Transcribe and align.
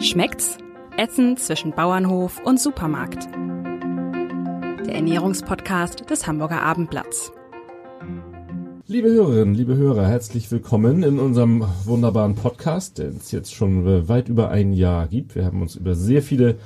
Schmeckt's? 0.00 0.58
Essen 0.96 1.36
zwischen 1.36 1.72
Bauernhof 1.72 2.40
und 2.44 2.60
Supermarkt. 2.60 3.26
Der 4.86 4.94
Ernährungspodcast 4.94 6.08
des 6.08 6.24
Hamburger 6.24 6.62
Abendblatts. 6.62 7.32
Liebe 8.86 9.08
Hörerinnen, 9.08 9.56
liebe 9.56 9.76
Hörer, 9.76 10.06
herzlich 10.06 10.52
willkommen 10.52 11.02
in 11.02 11.18
unserem 11.18 11.64
wunderbaren 11.84 12.36
Podcast, 12.36 12.98
den 12.98 13.16
es 13.16 13.32
jetzt 13.32 13.52
schon 13.52 14.08
weit 14.08 14.28
über 14.28 14.50
ein 14.50 14.72
Jahr 14.72 15.08
gibt. 15.08 15.34
Wir 15.34 15.44
haben 15.44 15.62
uns 15.62 15.74
über 15.74 15.96
sehr 15.96 16.22
viele 16.22 16.58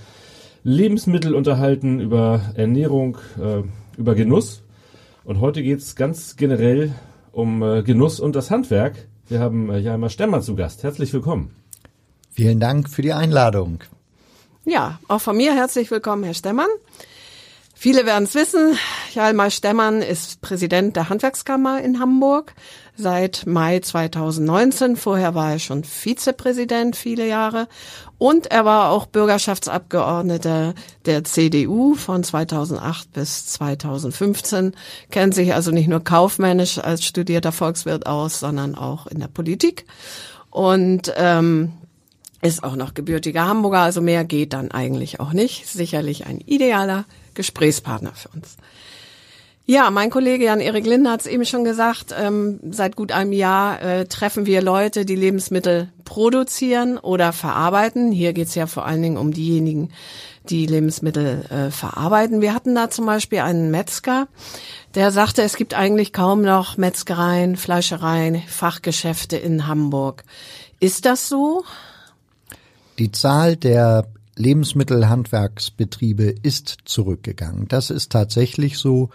Lebensmittel 0.63 1.35
unterhalten, 1.35 2.01
über 2.01 2.43
Ernährung, 2.55 3.17
äh, 3.41 3.63
über 3.97 4.15
Genuss. 4.15 4.63
Und 5.25 5.41
heute 5.41 5.63
geht 5.63 5.79
es 5.79 5.97
ganz 5.97 6.37
generell 6.37 6.93
um 7.33 7.63
äh, 7.63 7.83
Genuss 7.83 8.21
und 8.21 8.37
das 8.37 8.51
Handwerk. 8.51 9.09
Wir 9.27 9.41
haben 9.41 9.71
äh, 9.71 9.79
Jalmar 9.79 10.11
Stemmer 10.11 10.43
zu 10.43 10.55
Gast. 10.55 10.83
Herzlich 10.83 11.15
willkommen. 11.15 11.62
Vielen 12.35 12.61
Dank 12.61 12.89
für 12.89 13.03
die 13.03 13.13
Einladung. 13.13 13.81
Ja, 14.65 14.99
auch 15.09 15.21
von 15.21 15.37
mir 15.37 15.55
herzlich 15.55 15.91
willkommen, 15.91 16.25
Herr 16.25 16.35
Stemmann. 16.35 16.71
Viele 17.75 18.07
werden 18.07 18.25
es 18.25 18.35
wissen, 18.37 18.79
Jalmar 19.13 19.51
Stemmann 19.51 20.03
ist 20.03 20.41
Präsident 20.41 20.95
der 20.95 21.09
Handwerkskammer 21.09 21.83
in 21.83 21.99
Hamburg 21.99 22.55
seit 22.97 23.45
Mai 23.45 23.81
2019. 23.81 24.95
Vorher 24.97 25.35
war 25.35 25.51
er 25.51 25.59
schon 25.59 25.83
Vizepräsident 25.83 26.95
viele 26.95 27.27
Jahre 27.27 27.67
und 28.19 28.47
er 28.53 28.65
war 28.65 28.91
auch 28.91 29.07
Bürgerschaftsabgeordneter 29.07 30.75
der 31.07 31.25
CDU 31.25 31.95
von 31.95 32.23
2008 32.23 33.13
bis 33.13 33.47
2015, 33.47 34.75
kennt 35.11 35.35
sich 35.35 35.53
also 35.53 35.73
nicht 35.73 35.89
nur 35.89 36.05
kaufmännisch 36.05 36.79
als 36.79 37.05
studierter 37.05 37.51
Volkswirt 37.51 38.07
aus, 38.07 38.39
sondern 38.39 38.77
auch 38.77 39.09
in 39.09 39.19
der 39.19 39.29
Politik. 39.29 39.87
Und 40.51 41.13
ähm, 41.17 41.73
ist 42.43 42.65
auch 42.65 42.77
noch 42.77 42.95
gebürtiger 42.95 43.47
Hamburger, 43.47 43.81
also 43.81 44.01
mehr 44.01 44.25
geht 44.25 44.53
dann 44.53 44.71
eigentlich 44.71 45.21
auch 45.21 45.33
nicht. 45.33 45.67
Sicherlich 45.69 46.27
ein 46.27 46.41
idealer 46.41 47.05
Gesprächspartner 47.35 48.13
für 48.15 48.29
uns. 48.31 48.57
Ja, 49.65 49.91
mein 49.93 50.11
Kollege 50.11 50.47
Jan-Erik 50.47 50.85
Linde 50.85 51.09
hat 51.09 51.21
es 51.21 51.27
eben 51.29 51.45
schon 51.45 51.63
gesagt, 51.63 52.13
ähm, 52.19 52.59
seit 52.73 52.97
gut 52.97 53.13
einem 53.13 53.33
Jahr 53.33 53.81
äh, 53.81 54.07
treffen 54.07 54.45
wir 54.45 54.61
Leute, 54.61 55.05
die 55.05 55.15
Lebensmittel 55.15 55.93
produzieren 56.05 56.99
oder 56.99 57.33
verarbeiten. 57.33 58.11
Hier 58.11 58.33
geht's 58.33 58.57
ja 58.57 58.67
vor 58.67 58.87
allen 58.87 59.03
Dingen 59.03 59.17
um 59.17 59.33
diejenigen, 59.33 59.91
die 60.49 60.67
Lebensmittel 60.67 61.45
äh, 61.49 61.71
verarbeiten. 61.71 62.41
Wir 62.41 62.55
hatten 62.55 62.75
da 62.75 62.91
zum 62.91 63.07
Beispiel 63.07 63.39
einen 63.39 63.71
Metzger, 63.71 64.27
der 64.97 65.13
sagte, 65.13 65.43
es 65.43 65.55
gibt 65.55 65.75
eigentlich 65.75 66.13
kaum 66.13 66.43
noch 66.43 66.77
Metzgereien, 66.77 67.57
Fleischereien, 67.57 68.43
Fachgeschäfte 68.49 69.37
in 69.37 69.69
Hamburg. 69.69 70.25
Ist 70.81 71.05
das 71.05 71.29
so? 71.29 71.63
Die 73.03 73.11
Zahl 73.11 73.57
der 73.57 74.07
Lebensmittelhandwerksbetriebe 74.37 76.23
ist 76.45 76.77
zurückgegangen. 76.85 77.67
Das 77.67 77.91
ist 77.91 78.13
tatsächlich 78.13 78.79
so. 78.79 79.11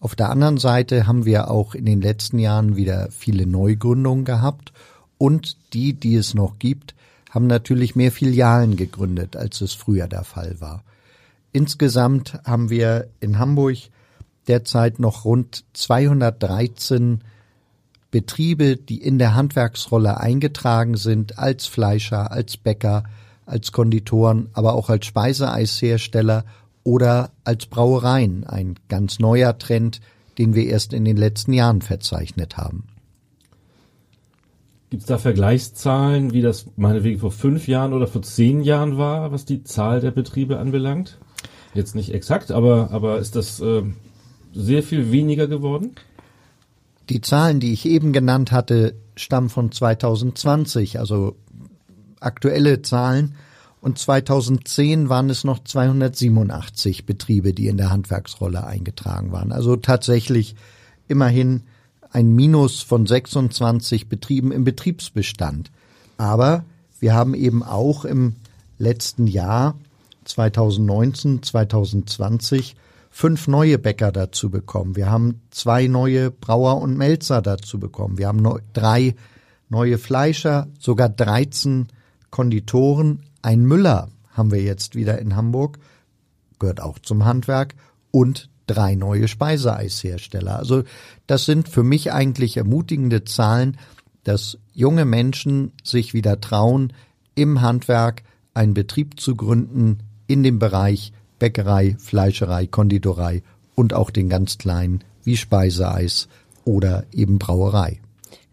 Auf 0.00 0.16
der 0.16 0.30
anderen 0.30 0.58
Seite 0.58 1.06
haben 1.06 1.24
wir 1.24 1.48
auch 1.48 1.76
in 1.76 1.84
den 1.84 2.00
letzten 2.00 2.40
Jahren 2.40 2.74
wieder 2.74 3.12
viele 3.12 3.46
Neugründungen 3.46 4.24
gehabt 4.24 4.72
und 5.18 5.56
die, 5.72 5.92
die 5.92 6.16
es 6.16 6.34
noch 6.34 6.58
gibt, 6.58 6.96
haben 7.30 7.46
natürlich 7.46 7.94
mehr 7.94 8.10
Filialen 8.10 8.74
gegründet, 8.74 9.36
als 9.36 9.60
es 9.60 9.72
früher 9.72 10.08
der 10.08 10.24
Fall 10.24 10.56
war. 10.60 10.82
Insgesamt 11.52 12.40
haben 12.44 12.70
wir 12.70 13.06
in 13.20 13.38
Hamburg 13.38 13.76
derzeit 14.48 14.98
noch 14.98 15.24
rund 15.24 15.64
213 15.74 17.22
Betriebe, 18.10 18.76
die 18.76 19.00
in 19.00 19.20
der 19.20 19.36
Handwerksrolle 19.36 20.18
eingetragen 20.18 20.96
sind, 20.96 21.38
als 21.38 21.68
Fleischer, 21.68 22.32
als 22.32 22.56
Bäcker, 22.56 23.04
als 23.48 23.72
Konditoren, 23.72 24.48
aber 24.52 24.74
auch 24.74 24.90
als 24.90 25.06
Speiseeishersteller 25.06 26.44
oder 26.84 27.30
als 27.44 27.66
Brauereien. 27.66 28.44
Ein 28.44 28.76
ganz 28.88 29.18
neuer 29.18 29.58
Trend, 29.58 30.00
den 30.36 30.54
wir 30.54 30.66
erst 30.66 30.92
in 30.92 31.04
den 31.04 31.16
letzten 31.16 31.52
Jahren 31.52 31.82
verzeichnet 31.82 32.56
haben. 32.56 32.84
Gibt 34.90 35.02
es 35.02 35.06
da 35.06 35.18
Vergleichszahlen, 35.18 36.32
wie 36.32 36.40
das 36.40 36.66
meinetwegen 36.76 37.20
vor 37.20 37.30
fünf 37.30 37.68
Jahren 37.68 37.92
oder 37.92 38.06
vor 38.06 38.22
zehn 38.22 38.62
Jahren 38.62 38.96
war, 38.96 39.32
was 39.32 39.44
die 39.44 39.62
Zahl 39.64 40.00
der 40.00 40.12
Betriebe 40.12 40.58
anbelangt? 40.58 41.18
Jetzt 41.74 41.94
nicht 41.94 42.14
exakt, 42.14 42.50
aber, 42.50 42.90
aber 42.90 43.18
ist 43.18 43.36
das 43.36 43.60
äh, 43.60 43.82
sehr 44.54 44.82
viel 44.82 45.12
weniger 45.12 45.46
geworden? 45.46 45.92
Die 47.10 47.20
Zahlen, 47.20 47.60
die 47.60 47.72
ich 47.72 47.86
eben 47.86 48.12
genannt 48.12 48.52
hatte, 48.52 48.94
stammen 49.14 49.50
von 49.50 49.72
2020, 49.72 50.98
also 50.98 51.36
aktuelle 52.20 52.82
Zahlen. 52.82 53.34
Und 53.80 53.98
2010 53.98 55.08
waren 55.08 55.30
es 55.30 55.44
noch 55.44 55.62
287 55.62 57.06
Betriebe, 57.06 57.54
die 57.54 57.68
in 57.68 57.76
der 57.76 57.90
Handwerksrolle 57.90 58.66
eingetragen 58.66 59.30
waren. 59.30 59.52
Also 59.52 59.76
tatsächlich 59.76 60.56
immerhin 61.06 61.62
ein 62.10 62.34
Minus 62.34 62.82
von 62.82 63.06
26 63.06 64.08
Betrieben 64.08 64.52
im 64.52 64.64
Betriebsbestand. 64.64 65.70
Aber 66.16 66.64
wir 66.98 67.14
haben 67.14 67.34
eben 67.34 67.62
auch 67.62 68.04
im 68.04 68.36
letzten 68.78 69.26
Jahr 69.26 69.76
2019, 70.24 71.42
2020 71.42 72.76
fünf 73.10 73.48
neue 73.48 73.78
Bäcker 73.78 74.12
dazu 74.12 74.50
bekommen. 74.50 74.96
Wir 74.96 75.10
haben 75.10 75.40
zwei 75.50 75.86
neue 75.86 76.30
Brauer 76.30 76.80
und 76.80 76.96
Melzer 76.96 77.42
dazu 77.42 77.78
bekommen. 77.78 78.18
Wir 78.18 78.28
haben 78.28 78.46
drei 78.72 79.14
neue 79.68 79.98
Fleischer, 79.98 80.68
sogar 80.78 81.08
13 81.08 81.88
Konditoren, 82.30 83.22
ein 83.42 83.64
Müller 83.64 84.08
haben 84.32 84.50
wir 84.50 84.62
jetzt 84.62 84.94
wieder 84.94 85.18
in 85.18 85.36
Hamburg, 85.36 85.78
gehört 86.58 86.80
auch 86.80 86.98
zum 86.98 87.24
Handwerk 87.24 87.74
und 88.10 88.48
drei 88.66 88.94
neue 88.94 89.28
Speiseeishersteller. 89.28 90.58
Also 90.58 90.84
das 91.26 91.44
sind 91.44 91.68
für 91.68 91.82
mich 91.82 92.12
eigentlich 92.12 92.56
ermutigende 92.56 93.24
Zahlen, 93.24 93.78
dass 94.24 94.58
junge 94.72 95.04
Menschen 95.04 95.72
sich 95.82 96.14
wieder 96.14 96.40
trauen, 96.40 96.92
im 97.34 97.60
Handwerk 97.60 98.22
einen 98.54 98.74
Betrieb 98.74 99.20
zu 99.20 99.36
gründen 99.36 99.98
in 100.26 100.42
dem 100.42 100.58
Bereich 100.58 101.12
Bäckerei, 101.38 101.96
Fleischerei, 101.98 102.66
Konditorei 102.66 103.42
und 103.74 103.94
auch 103.94 104.10
den 104.10 104.28
ganz 104.28 104.58
kleinen 104.58 105.04
wie 105.24 105.36
Speiseeis 105.36 106.28
oder 106.64 107.04
eben 107.12 107.38
Brauerei. 107.38 108.00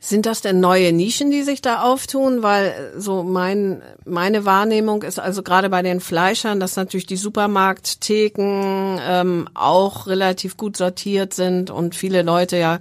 Sind 0.05 0.27
das 0.27 0.41
denn 0.41 0.59
neue 0.59 0.93
Nischen, 0.93 1.31
die 1.31 1.41
sich 1.41 1.63
da 1.63 1.81
auftun? 1.81 2.43
Weil 2.43 2.67
äh, 2.67 2.99
so 3.01 3.23
mein, 3.23 3.81
meine 4.05 4.45
Wahrnehmung 4.45 5.01
ist 5.01 5.17
also 5.19 5.41
gerade 5.41 5.67
bei 5.67 5.81
den 5.81 5.99
Fleischern, 5.99 6.59
dass 6.59 6.75
natürlich 6.75 7.07
die 7.07 7.15
Supermarkttheken 7.15 8.99
ähm, 9.01 9.49
auch 9.55 10.05
relativ 10.05 10.57
gut 10.57 10.77
sortiert 10.77 11.33
sind 11.33 11.71
und 11.71 11.95
viele 11.95 12.21
Leute 12.21 12.57
ja 12.57 12.77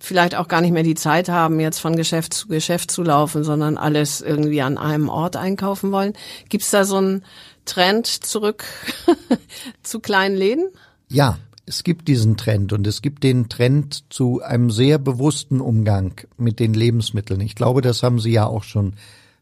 vielleicht 0.00 0.34
auch 0.34 0.48
gar 0.48 0.60
nicht 0.62 0.72
mehr 0.72 0.82
die 0.82 0.96
Zeit 0.96 1.28
haben, 1.28 1.60
jetzt 1.60 1.78
von 1.78 1.94
Geschäft 1.94 2.34
zu 2.34 2.48
Geschäft 2.48 2.90
zu 2.90 3.04
laufen, 3.04 3.44
sondern 3.44 3.78
alles 3.78 4.20
irgendwie 4.20 4.60
an 4.60 4.76
einem 4.76 5.08
Ort 5.08 5.36
einkaufen 5.36 5.92
wollen. 5.92 6.14
Gibt's 6.48 6.72
da 6.72 6.84
so 6.84 6.96
einen 6.96 7.24
Trend 7.66 8.08
zurück 8.08 8.64
zu 9.84 10.00
kleinen 10.00 10.34
Läden? 10.34 10.70
Ja, 11.08 11.38
es 11.66 11.82
gibt 11.82 12.08
diesen 12.08 12.36
Trend 12.36 12.72
und 12.72 12.86
es 12.86 13.00
gibt 13.00 13.22
den 13.22 13.48
Trend 13.48 14.04
zu 14.12 14.42
einem 14.42 14.70
sehr 14.70 14.98
bewussten 14.98 15.60
Umgang 15.60 16.20
mit 16.36 16.60
den 16.60 16.74
Lebensmitteln. 16.74 17.40
Ich 17.40 17.54
glaube, 17.54 17.80
das 17.80 18.02
haben 18.02 18.20
Sie 18.20 18.32
ja 18.32 18.46
auch 18.46 18.64
schon 18.64 18.94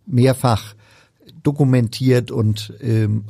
mehrfach 0.06 0.74
dokumentiert 1.42 2.30
und 2.30 2.74
ähm, 2.80 3.24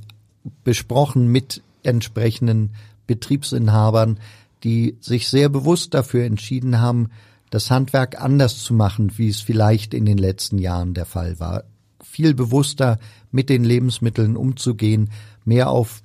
besprochen 0.65 1.29
mit 1.29 1.63
entsprechenden 1.83 2.71
Betriebsinhabern, 3.07 4.19
die 4.63 4.97
sich 5.01 5.29
sehr 5.29 5.49
bewusst 5.49 5.95
dafür 5.95 6.25
entschieden 6.25 6.81
haben, 6.81 7.11
das 7.51 7.71
Handwerk 7.71 8.21
anders 8.21 8.63
zu 8.63 8.75
machen, 8.75 9.13
wie 9.19 9.29
es 9.29 9.41
vielleicht 9.41 9.95
in 9.95 10.07
den 10.07 10.19
letzten 10.19 10.59
Jahren 10.59 10.95
der 10.95 11.05
Fall 11.05 11.41
war. 11.41 11.65
Viel 12.03 12.35
bewusster 12.35 12.99
mit 13.31 13.49
den 13.49 13.65
Lebensmitteln 13.65 14.37
umzugehen, 14.37 15.11
mehr 15.45 15.71
auf 15.71 16.03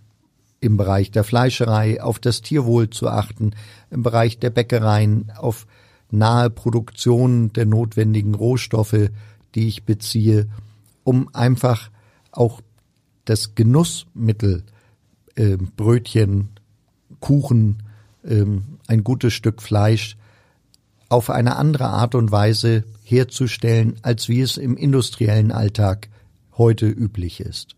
im 0.59 0.77
Bereich 0.77 1.11
der 1.11 1.23
Fleischerei 1.23 2.01
auf 2.01 2.19
das 2.19 2.41
Tierwohl 2.41 2.89
zu 2.89 3.07
achten, 3.07 3.51
im 3.91 4.03
Bereich 4.03 4.39
der 4.39 4.49
Bäckereien 4.49 5.31
auf 5.37 5.67
nahe 6.09 6.49
Produktion 6.49 7.53
der 7.53 7.65
notwendigen 7.65 8.33
Rohstoffe, 8.33 9.09
die 9.55 9.67
ich 9.67 9.83
beziehe, 9.83 10.47
um 11.03 11.29
einfach 11.33 11.89
auch 12.31 12.61
das 13.25 13.55
Genussmittel, 13.55 14.63
äh, 15.35 15.57
Brötchen, 15.57 16.49
Kuchen, 17.19 17.83
äh, 18.23 18.45
ein 18.87 19.03
gutes 19.03 19.33
Stück 19.33 19.61
Fleisch 19.61 20.17
auf 21.09 21.29
eine 21.29 21.55
andere 21.55 21.87
Art 21.87 22.15
und 22.15 22.31
Weise 22.31 22.83
herzustellen, 23.03 23.95
als 24.01 24.27
wie 24.27 24.41
es 24.41 24.57
im 24.57 24.75
industriellen 24.75 25.51
Alltag 25.51 26.09
heute 26.57 26.87
üblich 26.87 27.39
ist. 27.39 27.76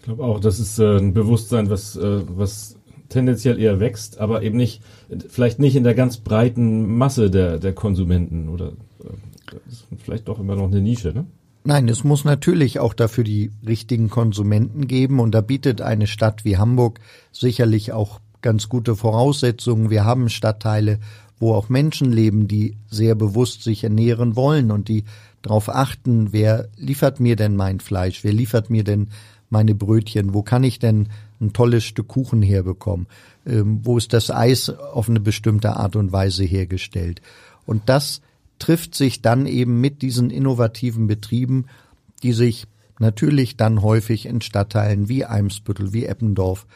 Ich 0.00 0.04
glaube 0.06 0.24
auch, 0.24 0.40
das 0.40 0.58
ist 0.58 0.78
äh, 0.78 0.96
ein 0.96 1.12
Bewusstsein, 1.12 1.68
was, 1.68 1.94
äh, 1.94 2.22
was 2.26 2.76
tendenziell 3.10 3.58
eher 3.58 3.80
wächst, 3.80 4.18
aber 4.18 4.42
eben 4.42 4.56
nicht, 4.56 4.80
vielleicht 5.28 5.58
nicht 5.58 5.76
in 5.76 5.84
der 5.84 5.94
ganz 5.94 6.16
breiten 6.16 6.96
Masse 6.96 7.30
der, 7.30 7.58
der 7.58 7.74
Konsumenten 7.74 8.48
oder 8.48 8.68
äh, 8.68 9.56
vielleicht 9.98 10.28
doch 10.28 10.40
immer 10.40 10.56
noch 10.56 10.68
eine 10.68 10.80
Nische, 10.80 11.12
ne? 11.12 11.26
Nein, 11.64 11.86
es 11.90 12.02
muss 12.02 12.24
natürlich 12.24 12.80
auch 12.80 12.94
dafür 12.94 13.24
die 13.24 13.50
richtigen 13.66 14.08
Konsumenten 14.08 14.86
geben 14.86 15.20
und 15.20 15.32
da 15.34 15.42
bietet 15.42 15.82
eine 15.82 16.06
Stadt 16.06 16.46
wie 16.46 16.56
Hamburg 16.56 17.00
sicherlich 17.30 17.92
auch 17.92 18.20
ganz 18.40 18.70
gute 18.70 18.96
Voraussetzungen. 18.96 19.90
Wir 19.90 20.06
haben 20.06 20.30
Stadtteile, 20.30 21.00
wo 21.38 21.52
auch 21.52 21.68
Menschen 21.68 22.10
leben, 22.10 22.48
die 22.48 22.78
sehr 22.88 23.14
bewusst 23.14 23.62
sich 23.62 23.84
ernähren 23.84 24.36
wollen 24.36 24.70
und 24.70 24.88
die 24.88 25.04
darauf 25.42 25.68
achten, 25.68 26.32
wer 26.32 26.68
liefert 26.76 27.20
mir 27.20 27.36
denn 27.36 27.56
mein 27.56 27.80
Fleisch, 27.80 28.24
wer 28.24 28.32
liefert 28.32 28.70
mir 28.70 28.84
denn 28.84 29.08
meine 29.50 29.74
Brötchen, 29.74 30.32
wo 30.32 30.42
kann 30.42 30.64
ich 30.64 30.78
denn 30.78 31.08
ein 31.40 31.52
tolles 31.52 31.84
Stück 31.84 32.08
Kuchen 32.08 32.42
herbekommen, 32.42 33.06
ähm, 33.46 33.80
wo 33.82 33.98
ist 33.98 34.12
das 34.12 34.30
Eis 34.30 34.70
auf 34.70 35.08
eine 35.08 35.20
bestimmte 35.20 35.76
Art 35.76 35.96
und 35.96 36.12
Weise 36.12 36.44
hergestellt. 36.44 37.20
Und 37.66 37.88
das 37.88 38.20
trifft 38.58 38.94
sich 38.94 39.22
dann 39.22 39.46
eben 39.46 39.80
mit 39.80 40.02
diesen 40.02 40.30
innovativen 40.30 41.06
Betrieben, 41.06 41.66
die 42.22 42.32
sich 42.32 42.66
natürlich 42.98 43.56
dann 43.56 43.82
häufig 43.82 44.26
in 44.26 44.40
Stadtteilen 44.40 45.08
wie 45.08 45.24
Eimsbüttel, 45.24 45.92
wie 45.92 46.04
Eppendorf 46.04 46.66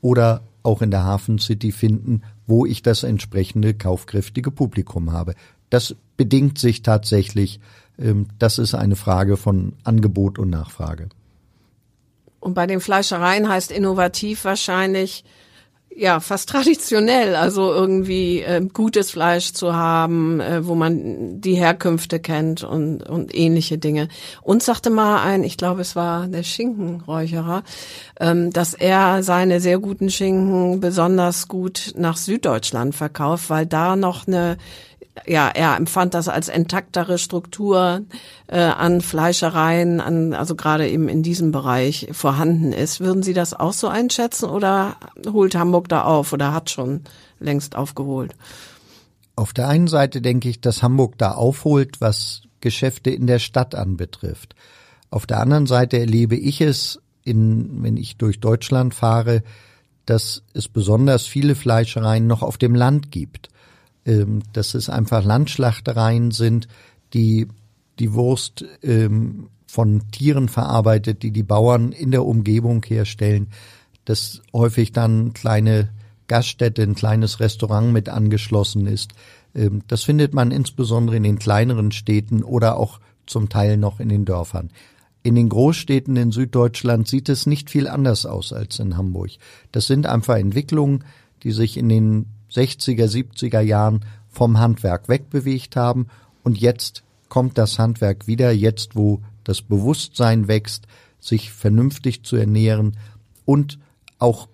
oder 0.00 0.42
auch 0.62 0.82
in 0.82 0.90
der 0.90 1.04
Hafen 1.04 1.38
City 1.38 1.70
finden, 1.70 2.22
wo 2.46 2.66
ich 2.66 2.82
das 2.82 3.02
entsprechende 3.02 3.74
kaufkräftige 3.74 4.50
Publikum 4.50 5.12
habe. 5.12 5.34
Das 5.70 5.94
bedingt 6.16 6.58
sich 6.58 6.82
tatsächlich. 6.82 7.60
Ähm, 7.98 8.26
das 8.38 8.58
ist 8.58 8.74
eine 8.74 8.96
Frage 8.96 9.36
von 9.36 9.74
Angebot 9.84 10.38
und 10.38 10.50
Nachfrage. 10.50 11.08
Und 12.46 12.54
bei 12.54 12.68
den 12.68 12.78
Fleischereien 12.78 13.48
heißt 13.48 13.72
innovativ 13.72 14.44
wahrscheinlich, 14.44 15.24
ja, 15.92 16.20
fast 16.20 16.48
traditionell, 16.50 17.34
also 17.34 17.72
irgendwie 17.72 18.40
äh, 18.42 18.64
gutes 18.72 19.10
Fleisch 19.10 19.52
zu 19.52 19.74
haben, 19.74 20.38
äh, 20.38 20.64
wo 20.64 20.76
man 20.76 21.40
die 21.40 21.56
Herkünfte 21.56 22.20
kennt 22.20 22.62
und, 22.62 23.02
und 23.02 23.34
ähnliche 23.34 23.78
Dinge. 23.78 24.06
Und 24.42 24.62
sagte 24.62 24.90
mal 24.90 25.24
ein, 25.24 25.42
ich 25.42 25.56
glaube, 25.56 25.80
es 25.80 25.96
war 25.96 26.28
der 26.28 26.44
Schinkenräucherer, 26.44 27.64
ähm, 28.20 28.52
dass 28.52 28.74
er 28.74 29.24
seine 29.24 29.58
sehr 29.58 29.80
guten 29.80 30.08
Schinken 30.08 30.78
besonders 30.78 31.48
gut 31.48 31.94
nach 31.96 32.16
Süddeutschland 32.16 32.94
verkauft, 32.94 33.50
weil 33.50 33.66
da 33.66 33.96
noch 33.96 34.28
eine 34.28 34.56
ja, 35.24 35.48
er 35.48 35.76
empfand 35.76 36.14
das 36.14 36.28
als 36.28 36.48
intaktere 36.48 37.18
Struktur 37.18 38.02
äh, 38.48 38.58
an 38.58 39.00
Fleischereien, 39.00 40.00
an, 40.00 40.34
also 40.34 40.54
gerade 40.54 40.88
eben 40.88 41.08
in 41.08 41.22
diesem 41.22 41.52
Bereich 41.52 42.08
vorhanden 42.12 42.72
ist. 42.72 43.00
Würden 43.00 43.22
Sie 43.22 43.32
das 43.32 43.54
auch 43.54 43.72
so 43.72 43.88
einschätzen 43.88 44.50
oder 44.50 44.96
holt 45.26 45.54
Hamburg 45.54 45.88
da 45.88 46.02
auf 46.02 46.32
oder 46.32 46.52
hat 46.52 46.70
schon 46.70 47.02
längst 47.38 47.76
aufgeholt? 47.76 48.34
Auf 49.36 49.52
der 49.52 49.68
einen 49.68 49.88
Seite 49.88 50.20
denke 50.20 50.48
ich, 50.48 50.60
dass 50.60 50.82
Hamburg 50.82 51.18
da 51.18 51.32
aufholt, 51.32 52.00
was 52.00 52.42
Geschäfte 52.60 53.10
in 53.10 53.26
der 53.26 53.38
Stadt 53.38 53.74
anbetrifft. 53.74 54.54
Auf 55.10 55.26
der 55.26 55.40
anderen 55.40 55.66
Seite 55.66 55.98
erlebe 55.98 56.36
ich 56.36 56.60
es, 56.60 57.00
in, 57.22 57.82
wenn 57.82 57.96
ich 57.96 58.16
durch 58.16 58.40
Deutschland 58.40 58.94
fahre, 58.94 59.42
dass 60.04 60.42
es 60.54 60.68
besonders 60.68 61.26
viele 61.26 61.54
Fleischereien 61.54 62.26
noch 62.26 62.42
auf 62.42 62.58
dem 62.58 62.74
Land 62.74 63.10
gibt 63.10 63.50
ähm, 64.06 64.42
dass 64.52 64.74
es 64.74 64.88
einfach 64.88 65.24
Landschlachtereien 65.24 66.30
sind, 66.30 66.68
die 67.12 67.48
die 67.98 68.14
Wurst 68.14 68.64
ähm, 68.82 69.48
von 69.66 70.10
Tieren 70.10 70.48
verarbeitet, 70.48 71.22
die 71.22 71.32
die 71.32 71.42
Bauern 71.42 71.92
in 71.92 72.10
der 72.10 72.24
Umgebung 72.24 72.84
herstellen, 72.84 73.48
dass 74.04 74.42
häufig 74.52 74.92
dann 74.92 75.32
kleine 75.34 75.90
Gaststätte, 76.28 76.82
ein 76.82 76.94
kleines 76.94 77.40
Restaurant 77.40 77.92
mit 77.92 78.08
angeschlossen 78.08 78.86
ist. 78.86 79.12
Ähm, 79.54 79.82
das 79.88 80.04
findet 80.04 80.34
man 80.34 80.50
insbesondere 80.50 81.16
in 81.16 81.24
den 81.24 81.38
kleineren 81.38 81.92
Städten 81.92 82.42
oder 82.42 82.76
auch 82.76 83.00
zum 83.26 83.48
Teil 83.48 83.76
noch 83.76 84.00
in 84.00 84.08
den 84.08 84.24
Dörfern. 84.24 84.70
In 85.22 85.34
den 85.34 85.48
Großstädten 85.48 86.16
in 86.16 86.30
Süddeutschland 86.30 87.08
sieht 87.08 87.28
es 87.28 87.46
nicht 87.46 87.68
viel 87.68 87.88
anders 87.88 88.26
aus 88.26 88.52
als 88.52 88.78
in 88.78 88.96
Hamburg. 88.96 89.30
Das 89.72 89.88
sind 89.88 90.06
einfach 90.06 90.36
Entwicklungen, 90.36 91.04
die 91.42 91.50
sich 91.50 91.76
in 91.76 91.88
den 91.88 92.26
60er, 92.56 93.06
70er 93.06 93.60
Jahren 93.60 94.04
vom 94.28 94.58
Handwerk 94.58 95.08
wegbewegt 95.08 95.76
haben 95.76 96.06
und 96.42 96.58
jetzt 96.58 97.02
kommt 97.28 97.58
das 97.58 97.78
Handwerk 97.78 98.26
wieder, 98.26 98.52
jetzt 98.52 98.96
wo 98.96 99.20
das 99.44 99.62
Bewusstsein 99.62 100.48
wächst, 100.48 100.86
sich 101.20 101.52
vernünftig 101.52 102.22
zu 102.22 102.36
ernähren 102.36 102.96
und 103.44 103.78
auch 104.18 104.48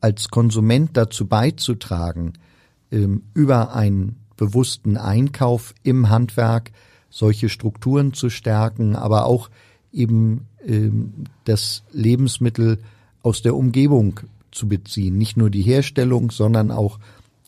als 0.00 0.28
Konsument 0.28 0.96
dazu 0.96 1.26
beizutragen, 1.26 2.32
ähm, 2.90 3.22
über 3.34 3.74
einen 3.74 4.16
bewussten 4.36 4.96
Einkauf 4.96 5.74
im 5.82 6.08
Handwerk 6.08 6.72
solche 7.10 7.48
Strukturen 7.48 8.14
zu 8.14 8.30
stärken, 8.30 8.96
aber 8.96 9.26
auch 9.26 9.50
eben 9.92 10.46
ähm, 10.64 11.24
das 11.44 11.82
Lebensmittel 11.92 12.78
aus 13.22 13.42
der 13.42 13.54
Umgebung 13.54 14.20
zu 14.50 14.68
beziehen. 14.68 15.18
Nicht 15.18 15.36
nur 15.36 15.50
die 15.50 15.62
Herstellung, 15.62 16.30
sondern 16.30 16.70
auch 16.70 16.98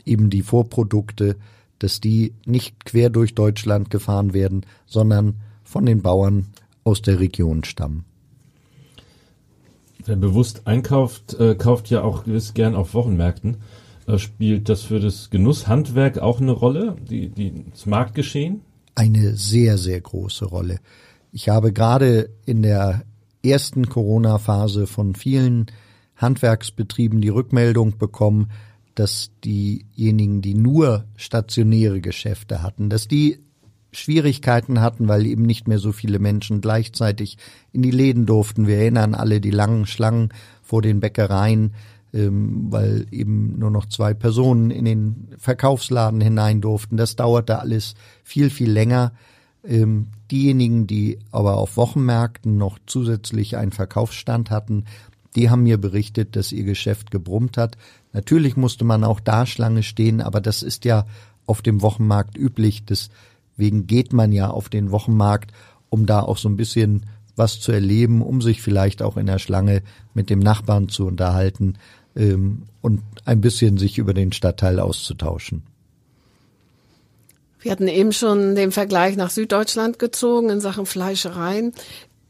eben 0.07 0.31
die 0.31 0.43
Vorprodukte, 0.43 1.37
dass 1.79 2.01
die 2.01 2.35
nicht 2.47 2.85
quer 2.85 3.11
durch 3.11 3.35
Deutschland 3.35 3.91
gefahren 3.91 4.35
werden, 4.35 4.65
sondern 4.87 5.37
von 5.65 5.87
den 5.87 6.03
Bauern 6.03 6.49
aus 6.85 7.03
der 7.03 7.21
Region 7.21 7.65
stammen. 7.65 8.05
Wer 10.05 10.17
bewusst 10.17 10.67
einkauft, 10.67 11.35
äh, 11.35 11.55
kauft 11.55 11.91
ja 11.91 12.03
auch 12.03 12.25
gewiss 12.25 12.55
gern 12.55 12.75
auf 12.75 12.95
Wochenmärkten. 12.95 13.59
Äh, 14.07 14.19
spielt 14.19 14.69
das 14.69 14.83
für 14.83 15.01
das 15.01 15.31
Genusshandwerk 15.31 16.19
auch 16.19 16.41
eine 16.41 16.53
Rolle, 16.53 16.97
die, 17.09 17.29
die, 17.29 17.65
das 17.71 17.87
Marktgeschehen? 17.87 18.63
Eine 18.95 19.37
sehr, 19.37 19.79
sehr 19.79 20.01
große 20.01 20.45
Rolle. 20.45 20.79
Ich 21.31 21.49
habe 21.49 21.73
gerade 21.73 22.31
in 22.45 22.63
der 22.63 23.05
ersten 23.45 23.89
Corona-Phase 23.89 24.87
von 24.87 25.15
vielen 25.15 25.67
Handwerksbetrieben 26.17 27.21
die 27.21 27.29
Rückmeldung 27.29 27.99
bekommen, 27.99 28.51
dass 28.95 29.31
diejenigen, 29.45 30.43
die 30.43 30.55
nur 30.55 31.07
stationäre 31.17 32.01
Geschäfte 32.01 32.63
hatten, 32.63 32.91
dass 32.91 33.09
die 33.09 33.39
Schwierigkeiten 33.93 34.81
hatten, 34.81 35.07
weil 35.09 35.27
eben 35.27 35.43
nicht 35.43 35.69
mehr 35.69 35.79
so 35.79 35.93
viele 35.93 36.19
Menschen 36.19 36.61
gleichzeitig 36.61 37.37
in 37.73 37.83
die 37.83 37.91
Läden 37.91 38.27
durften. 38.27 38.67
Wir 38.67 38.77
erinnern 38.77 39.15
alle 39.15 39.41
die 39.41 39.51
langen 39.51 39.87
Schlangen 39.87 40.31
vor 40.63 40.81
den 40.81 41.01
Bäckereien, 41.01 41.75
ähm, 42.15 42.67
weil 42.71 43.07
eben 43.11 43.59
nur 43.59 43.71
noch 43.71 43.87
zwei 43.87 44.15
Personen 44.15 44.71
in 44.71 44.85
den 44.85 45.29
Verkaufsladen 45.37 46.21
hinein 46.21 46.61
durften. 46.61 46.97
Das 46.97 47.17
dauerte 47.17 47.59
alles 47.59 47.95
viel, 48.25 48.49
viel 48.51 48.71
länger. 48.71 49.13
Ähm, 49.65 50.09
diejenigen, 50.31 50.87
die 50.87 51.19
aber 51.31 51.57
auf 51.57 51.77
Wochenmärkten 51.77 52.57
noch 52.57 52.79
zusätzlich 52.87 53.57
einen 53.57 53.73
Verkaufsstand 53.73 54.51
hatten, 54.51 54.85
die 55.37 55.51
haben 55.51 55.63
mir 55.63 55.79
berichtet, 55.79 56.37
dass 56.37 56.53
ihr 56.53 56.65
Geschäft 56.65 57.11
gebrummt 57.11 57.57
hat. 57.57 57.77
Natürlich 58.13 58.57
musste 58.57 58.85
man 58.85 59.05
auch 59.05 59.21
da 59.21 59.47
Schlange 59.47 59.83
stehen, 59.83 60.21
aber 60.21 60.41
das 60.41 60.63
ist 60.63 60.85
ja 60.85 61.07
auf 61.47 61.63
dem 61.63 61.83
Wochenmarkt 61.83 62.37
üblich. 62.37 62.85
Deswegen 62.85 63.87
geht 63.87 64.13
man 64.13 64.33
ja 64.33 64.51
auf 64.51 64.69
den 64.69 64.91
Wochenmarkt, 64.91 65.53
um 65.89 66.07
da 66.07 66.21
auch 66.21 66.39
so 66.39 66.49
ein 66.49 66.57
bisschen 66.57 67.07
was 67.37 67.61
zu 67.61 67.73
erleben, 67.73 68.23
um 68.23 68.43
sich 68.43 68.61
vielleicht 68.61 69.03
auch 69.03 69.17
in 69.17 69.27
der 69.27 69.39
Schlange 69.39 69.83
mit 70.15 70.29
dem 70.29 70.39
Nachbarn 70.39 70.89
zu 70.89 71.07
unterhalten 71.07 71.79
ähm, 72.15 72.65
und 72.83 73.03
ein 73.25 73.41
bisschen 73.41 73.79
sich 73.79 73.99
über 73.99 74.13
den 74.13 74.33
Stadtteil 74.33 74.79
auszutauschen. 74.81 75.63
Wir 77.61 77.71
hatten 77.71 77.89
eben 77.89 78.13
schon 78.13 78.57
den 78.57 78.73
Vergleich 78.73 79.17
nach 79.17 79.31
Süddeutschland 79.31 79.99
gezogen 79.99 80.51
in 80.51 80.61
Sachen 80.61 80.85
Fleischereien 80.85 81.73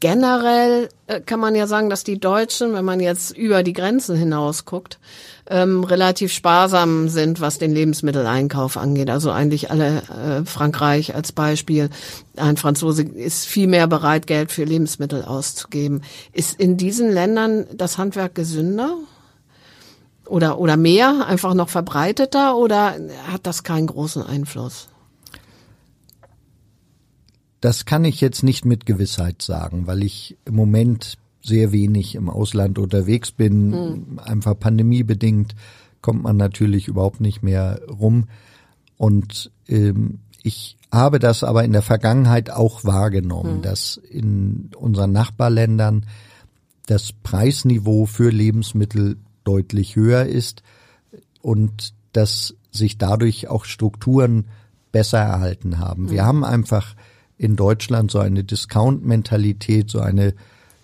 generell 0.03 0.89
äh, 1.07 1.21
kann 1.21 1.39
man 1.39 1.55
ja 1.55 1.65
sagen, 1.65 1.89
dass 1.89 2.03
die 2.03 2.19
Deutschen, 2.19 2.73
wenn 2.73 2.83
man 2.83 2.99
jetzt 2.99 3.31
über 3.37 3.63
die 3.63 3.71
Grenzen 3.71 4.17
hinaus 4.17 4.65
guckt, 4.65 4.99
ähm, 5.47 5.85
relativ 5.85 6.33
sparsam 6.33 7.07
sind, 7.07 7.39
was 7.39 7.57
den 7.57 7.71
Lebensmitteleinkauf 7.71 8.75
angeht. 8.75 9.09
Also 9.09 9.31
eigentlich 9.31 9.71
alle 9.71 10.01
äh, 10.01 10.45
Frankreich 10.45 11.15
als 11.15 11.31
Beispiel. 11.31 11.89
Ein 12.35 12.57
Franzose 12.57 13.03
ist 13.03 13.45
viel 13.45 13.67
mehr 13.67 13.87
bereit, 13.87 14.27
Geld 14.27 14.51
für 14.51 14.65
Lebensmittel 14.65 15.23
auszugeben. 15.23 16.01
Ist 16.33 16.59
in 16.59 16.75
diesen 16.75 17.09
Ländern 17.09 17.65
das 17.73 17.97
Handwerk 17.97 18.35
gesünder? 18.35 18.97
Oder, 20.25 20.59
oder 20.59 20.75
mehr, 20.75 21.27
einfach 21.27 21.53
noch 21.53 21.69
verbreiteter 21.69 22.57
oder 22.57 22.95
hat 23.31 23.45
das 23.45 23.63
keinen 23.63 23.87
großen 23.87 24.21
Einfluss? 24.21 24.89
Das 27.63 27.85
kann 27.85 28.03
ich 28.03 28.19
jetzt 28.19 28.43
nicht 28.43 28.65
mit 28.65 28.85
Gewissheit 28.85 29.41
sagen, 29.41 29.87
weil 29.87 30.03
ich 30.03 30.35
im 30.43 30.53
Moment 30.53 31.17
sehr 31.41 31.71
wenig 31.71 32.15
im 32.15 32.29
Ausland 32.29 32.77
unterwegs 32.77 33.31
bin. 33.31 33.71
Hm. 33.71 34.19
Einfach 34.19 34.59
pandemiebedingt 34.59 35.55
kommt 36.01 36.23
man 36.23 36.35
natürlich 36.35 36.89
überhaupt 36.89 37.21
nicht 37.21 37.41
mehr 37.41 37.79
rum. 37.87 38.25
Und 38.97 39.49
ähm, 39.69 40.19
ich 40.41 40.75
habe 40.91 41.19
das 41.19 41.45
aber 41.45 41.63
in 41.63 41.71
der 41.71 41.83
Vergangenheit 41.83 42.49
auch 42.49 42.83
wahrgenommen, 42.83 43.55
hm. 43.55 43.61
dass 43.61 43.95
in 43.95 44.71
unseren 44.75 45.13
Nachbarländern 45.13 46.05
das 46.87 47.13
Preisniveau 47.13 48.05
für 48.05 48.29
Lebensmittel 48.29 49.15
deutlich 49.45 49.95
höher 49.95 50.25
ist 50.25 50.63
und 51.41 51.93
dass 52.11 52.55
sich 52.71 52.97
dadurch 52.97 53.47
auch 53.47 53.63
Strukturen 53.63 54.47
besser 54.91 55.19
erhalten 55.19 55.79
haben. 55.79 56.09
Wir 56.09 56.23
hm. 56.23 56.27
haben 56.27 56.43
einfach 56.43 56.97
in 57.37 57.55
Deutschland 57.55 58.11
so 58.11 58.19
eine 58.19 58.43
Discount-Mentalität, 58.43 59.89
so 59.89 59.99
eine, 59.99 60.33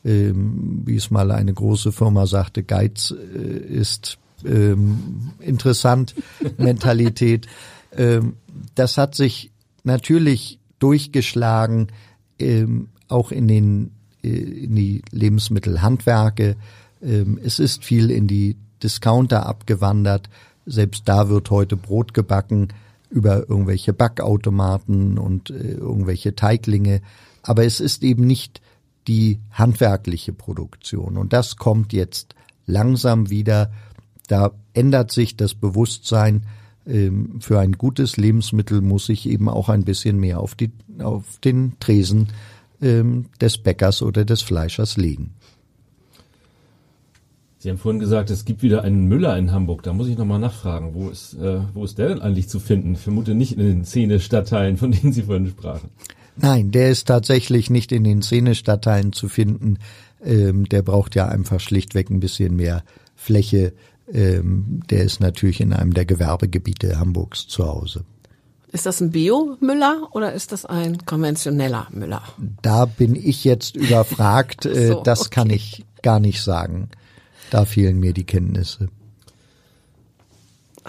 ähm, 0.03 0.83
wie 0.85 0.95
es 0.95 1.11
mal 1.11 1.31
eine 1.31 1.53
große 1.53 1.91
Firma 1.91 2.25
sagte, 2.27 2.63
Geiz 2.63 3.11
äh, 3.11 3.37
ist 3.37 4.17
ähm, 4.45 5.31
interessant 5.39 6.15
Mentalität. 6.57 7.47
ähm, 7.95 8.33
das 8.75 8.97
hat 8.97 9.15
sich 9.15 9.51
natürlich 9.83 10.59
durchgeschlagen, 10.79 11.87
ähm, 12.39 12.89
auch 13.07 13.31
in 13.31 13.47
den 13.47 13.91
äh, 14.23 14.27
in 14.29 14.75
die 14.75 15.01
Lebensmittelhandwerke. 15.11 16.55
Ähm, 17.01 17.39
es 17.43 17.59
ist 17.59 17.83
viel 17.83 18.11
in 18.11 18.27
die 18.27 18.57
Discounter 18.83 19.45
abgewandert. 19.45 20.29
Selbst 20.65 21.03
da 21.05 21.29
wird 21.29 21.49
heute 21.49 21.75
Brot 21.75 22.13
gebacken 22.13 22.69
über 23.09 23.49
irgendwelche 23.49 23.93
Backautomaten 23.93 25.17
und 25.17 25.49
äh, 25.49 25.73
irgendwelche 25.73 26.35
Teiglinge. 26.35 27.01
Aber 27.41 27.65
es 27.65 27.79
ist 27.79 28.03
eben 28.03 28.25
nicht 28.25 28.61
die 29.07 29.39
handwerkliche 29.51 30.33
Produktion. 30.33 31.17
Und 31.17 31.33
das 31.33 31.55
kommt 31.55 31.93
jetzt 31.93 32.35
langsam 32.65 33.29
wieder. 33.29 33.71
Da 34.27 34.51
ändert 34.73 35.11
sich 35.11 35.35
das 35.35 35.55
Bewusstsein. 35.55 36.45
Ähm, 36.85 37.41
für 37.41 37.59
ein 37.59 37.73
gutes 37.73 38.17
Lebensmittel 38.17 38.81
muss 38.81 39.09
ich 39.09 39.27
eben 39.27 39.49
auch 39.49 39.69
ein 39.69 39.83
bisschen 39.83 40.19
mehr 40.19 40.39
auf, 40.39 40.55
die, 40.55 40.71
auf 40.99 41.39
den 41.39 41.73
Tresen 41.79 42.27
ähm, 42.81 43.25
des 43.41 43.57
Bäckers 43.57 44.01
oder 44.01 44.25
des 44.25 44.41
Fleischers 44.41 44.97
legen. 44.97 45.33
Sie 47.61 47.69
haben 47.69 47.77
vorhin 47.77 47.99
gesagt, 47.99 48.29
es 48.29 48.45
gibt 48.45 48.63
wieder 48.63 48.83
einen 48.83 49.05
Müller 49.09 49.37
in 49.37 49.51
Hamburg. 49.51 49.83
Da 49.83 49.91
muss 49.91 50.07
ich 50.07 50.17
nochmal 50.17 50.39
nachfragen. 50.39 50.93
Wo 50.93 51.09
ist, 51.09 51.33
äh, 51.33 51.59
wo 51.73 51.83
ist 51.83 51.97
der 51.97 52.07
denn 52.07 52.21
eigentlich 52.21 52.47
zu 52.47 52.57
finden? 52.57 52.93
Ich 52.93 53.01
vermute 53.01 53.35
nicht 53.35 53.51
in 53.51 53.59
den 53.59 53.83
Szene-Stadtteilen, 53.83 54.77
von 54.77 54.93
denen 54.93 55.11
Sie 55.11 55.23
vorhin 55.23 55.49
sprachen. 55.49 55.89
Nein, 56.37 56.71
der 56.71 56.89
ist 56.89 57.09
tatsächlich 57.09 57.69
nicht 57.69 57.91
in 57.91 58.05
den 58.05 58.21
Szene-Stadtteilen 58.21 59.11
zu 59.11 59.27
finden. 59.27 59.77
Ähm, 60.23 60.69
der 60.69 60.83
braucht 60.83 61.15
ja 61.15 61.27
einfach 61.27 61.59
schlichtweg 61.59 62.09
ein 62.09 62.21
bisschen 62.21 62.55
mehr 62.55 62.81
Fläche. 63.17 63.73
Ähm, 64.09 64.79
der 64.89 65.03
ist 65.03 65.19
natürlich 65.19 65.59
in 65.59 65.73
einem 65.73 65.93
der 65.93 66.05
Gewerbegebiete 66.05 66.97
Hamburgs 66.97 67.45
zu 67.47 67.67
Hause. 67.67 68.05
Ist 68.71 68.85
das 68.85 69.01
ein 69.01 69.11
Bio-Müller 69.11 70.07
oder 70.13 70.31
ist 70.31 70.53
das 70.53 70.65
ein 70.65 71.05
konventioneller 71.05 71.87
Müller? 71.91 72.23
Da 72.61 72.85
bin 72.85 73.15
ich 73.15 73.43
jetzt 73.43 73.75
überfragt. 73.75 74.65
Äh, 74.69 74.87
so, 74.87 75.03
das 75.03 75.21
okay. 75.21 75.29
kann 75.31 75.49
ich 75.49 75.85
gar 76.01 76.21
nicht 76.21 76.41
sagen. 76.41 76.89
Da 77.49 77.65
fehlen 77.65 77.99
mir 77.99 78.13
die 78.13 78.25
Kenntnisse. 78.25 78.89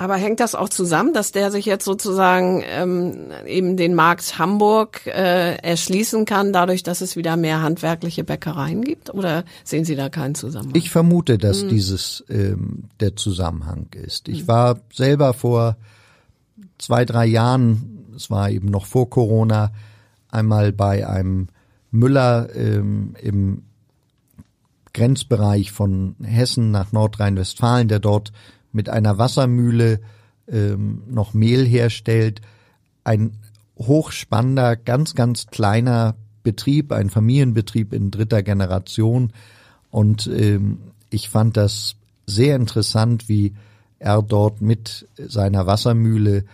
Aber 0.00 0.16
hängt 0.16 0.40
das 0.40 0.54
auch 0.54 0.70
zusammen, 0.70 1.12
dass 1.12 1.30
der 1.30 1.50
sich 1.50 1.66
jetzt 1.66 1.84
sozusagen 1.84 2.62
ähm, 2.64 3.30
eben 3.46 3.76
den 3.76 3.94
Markt 3.94 4.38
Hamburg 4.38 5.06
äh, 5.06 5.56
erschließen 5.56 6.24
kann, 6.24 6.54
dadurch, 6.54 6.82
dass 6.82 7.02
es 7.02 7.16
wieder 7.16 7.36
mehr 7.36 7.60
handwerkliche 7.60 8.24
Bäckereien 8.24 8.82
gibt? 8.82 9.12
Oder 9.12 9.44
sehen 9.62 9.84
Sie 9.84 9.96
da 9.96 10.08
keinen 10.08 10.34
Zusammenhang? 10.34 10.74
Ich 10.74 10.90
vermute, 10.90 11.36
dass 11.36 11.62
hm. 11.62 11.68
dieses 11.68 12.24
ähm, 12.30 12.84
der 13.00 13.14
Zusammenhang 13.16 13.88
ist. 13.92 14.28
Ich 14.28 14.40
hm. 14.40 14.48
war 14.48 14.80
selber 14.90 15.34
vor 15.34 15.76
zwei, 16.78 17.04
drei 17.04 17.26
Jahren, 17.26 18.06
es 18.16 18.30
war 18.30 18.48
eben 18.48 18.68
noch 18.68 18.86
vor 18.86 19.10
Corona, 19.10 19.70
einmal 20.30 20.72
bei 20.72 21.06
einem 21.06 21.48
Müller 21.90 22.48
ähm, 22.54 23.16
im 23.20 23.64
Grenzbereich 24.92 25.72
von 25.72 26.16
Hessen 26.22 26.70
nach 26.70 26.92
Nordrhein-Westfalen, 26.92 27.88
der 27.88 28.00
dort 28.00 28.32
mit 28.72 28.88
einer 28.88 29.18
Wassermühle 29.18 30.00
ähm, 30.48 31.02
noch 31.08 31.34
Mehl 31.34 31.66
herstellt. 31.66 32.40
Ein 33.04 33.32
hochspannender, 33.78 34.76
ganz, 34.76 35.14
ganz 35.14 35.46
kleiner 35.46 36.16
Betrieb, 36.42 36.92
ein 36.92 37.10
Familienbetrieb 37.10 37.92
in 37.92 38.10
dritter 38.10 38.42
Generation. 38.42 39.32
Und 39.90 40.26
ähm, 40.26 40.78
ich 41.10 41.28
fand 41.28 41.56
das 41.56 41.96
sehr 42.26 42.56
interessant, 42.56 43.28
wie 43.28 43.54
er 43.98 44.22
dort 44.22 44.60
mit 44.60 45.08
seiner 45.18 45.66
Wassermühle 45.66 46.44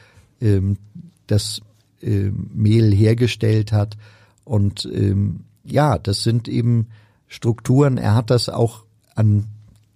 ähm, 0.40 0.78
das 1.26 1.60
ähm, 2.02 2.50
Mehl 2.54 2.92
hergestellt 2.92 3.72
hat. 3.72 3.96
Und 4.44 4.88
ähm, 4.92 5.44
ja, 5.64 5.98
das 5.98 6.22
sind 6.22 6.48
eben 6.48 6.88
Strukturen. 7.28 7.98
Er 7.98 8.14
hat 8.14 8.30
das 8.30 8.48
auch 8.48 8.84
an 9.14 9.46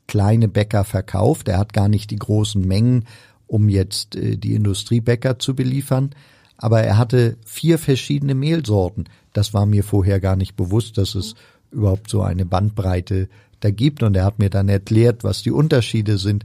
kleine 0.07 0.49
Bäcker 0.49 0.85
verkauft. 0.85 1.49
Er 1.49 1.59
hat 1.59 1.73
gar 1.73 1.89
nicht 1.89 2.11
die 2.11 2.17
großen 2.17 2.67
Mengen, 2.67 3.05
um 3.47 3.69
jetzt 3.69 4.17
äh, 4.17 4.37
die 4.37 4.55
Industriebäcker 4.55 5.39
zu 5.39 5.55
beliefern. 5.55 6.11
Aber 6.57 6.83
er 6.83 6.99
hatte 6.99 7.37
vier 7.45 7.79
verschiedene 7.79 8.35
Mehlsorten. 8.35 9.09
Das 9.33 9.55
war 9.55 9.67
mir 9.67 9.85
vorher 9.85 10.21
gar 10.21 10.37
nicht 10.37 10.57
bewusst, 10.57 10.99
dass 10.99 11.15
es 11.15 11.35
überhaupt 11.71 12.11
so 12.11 12.23
eine 12.23 12.45
Bandbreite 12.45 13.29
da 13.61 13.71
gibt. 13.71 14.03
Und 14.03 14.17
er 14.17 14.25
hat 14.25 14.39
mir 14.39 14.51
dann 14.51 14.69
erklärt, 14.69 15.25
was 15.25 15.43
die 15.43 15.53
Unterschiede 15.53 16.19
sind. 16.19 16.45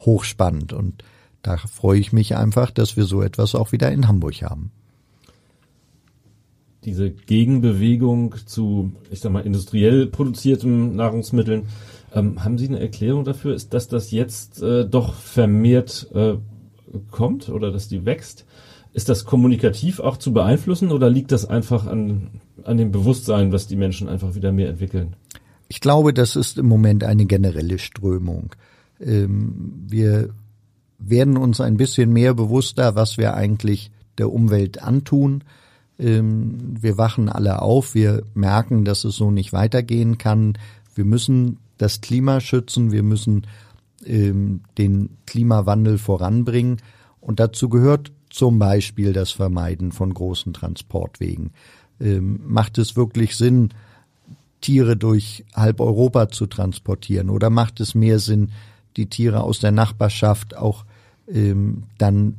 Hochspannend. 0.00 0.72
Und 0.72 1.04
da 1.42 1.58
freue 1.58 2.00
ich 2.00 2.12
mich 2.12 2.36
einfach, 2.36 2.70
dass 2.70 2.96
wir 2.96 3.04
so 3.04 3.22
etwas 3.22 3.54
auch 3.54 3.72
wieder 3.72 3.92
in 3.92 4.08
Hamburg 4.08 4.42
haben 4.42 4.72
diese 6.86 7.10
Gegenbewegung 7.10 8.36
zu, 8.46 8.92
ich 9.10 9.20
sag 9.20 9.32
mal, 9.32 9.44
industriell 9.44 10.06
produzierten 10.06 10.96
Nahrungsmitteln. 10.96 11.66
Ähm, 12.14 12.42
haben 12.42 12.56
Sie 12.56 12.68
eine 12.68 12.80
Erklärung 12.80 13.24
dafür? 13.24 13.54
Ist, 13.54 13.74
dass 13.74 13.88
das 13.88 14.12
jetzt 14.12 14.62
äh, 14.62 14.88
doch 14.88 15.14
vermehrt 15.14 16.08
äh, 16.14 16.34
kommt 17.10 17.48
oder 17.48 17.72
dass 17.72 17.88
die 17.88 18.06
wächst? 18.06 18.46
Ist 18.92 19.08
das 19.08 19.26
kommunikativ 19.26 20.00
auch 20.00 20.16
zu 20.16 20.32
beeinflussen 20.32 20.90
oder 20.92 21.10
liegt 21.10 21.32
das 21.32 21.44
einfach 21.44 21.86
an, 21.86 22.40
an 22.62 22.78
dem 22.78 22.92
Bewusstsein, 22.92 23.52
was 23.52 23.66
die 23.66 23.76
Menschen 23.76 24.08
einfach 24.08 24.34
wieder 24.34 24.52
mehr 24.52 24.70
entwickeln? 24.70 25.16
Ich 25.68 25.80
glaube, 25.80 26.14
das 26.14 26.36
ist 26.36 26.56
im 26.56 26.66
Moment 26.66 27.04
eine 27.04 27.26
generelle 27.26 27.78
Strömung. 27.78 28.54
Ähm, 29.00 29.84
wir 29.88 30.30
werden 30.98 31.36
uns 31.36 31.60
ein 31.60 31.76
bisschen 31.76 32.12
mehr 32.12 32.32
bewusster, 32.32 32.94
was 32.94 33.18
wir 33.18 33.34
eigentlich 33.34 33.90
der 34.18 34.32
Umwelt 34.32 34.82
antun. 34.82 35.42
Ähm, 35.98 36.76
wir 36.80 36.98
wachen 36.98 37.28
alle 37.28 37.62
auf, 37.62 37.94
wir 37.94 38.22
merken, 38.34 38.84
dass 38.84 39.04
es 39.04 39.16
so 39.16 39.30
nicht 39.30 39.52
weitergehen 39.52 40.18
kann. 40.18 40.58
Wir 40.94 41.04
müssen 41.04 41.58
das 41.78 42.00
Klima 42.00 42.40
schützen, 42.40 42.92
wir 42.92 43.02
müssen 43.02 43.46
ähm, 44.04 44.60
den 44.78 45.10
Klimawandel 45.26 45.98
voranbringen. 45.98 46.78
Und 47.20 47.40
dazu 47.40 47.68
gehört 47.68 48.12
zum 48.30 48.58
Beispiel 48.58 49.12
das 49.12 49.32
Vermeiden 49.32 49.92
von 49.92 50.12
großen 50.12 50.52
Transportwegen. 50.52 51.50
Ähm, 52.00 52.40
macht 52.44 52.78
es 52.78 52.96
wirklich 52.96 53.36
Sinn, 53.36 53.70
Tiere 54.60 54.96
durch 54.96 55.44
halb 55.54 55.80
Europa 55.80 56.28
zu 56.28 56.46
transportieren? 56.46 57.30
Oder 57.30 57.50
macht 57.50 57.80
es 57.80 57.94
mehr 57.94 58.18
Sinn, 58.18 58.52
die 58.96 59.06
Tiere 59.06 59.42
aus 59.42 59.60
der 59.60 59.72
Nachbarschaft 59.72 60.56
auch 60.56 60.84
ähm, 61.28 61.84
dann 61.98 62.36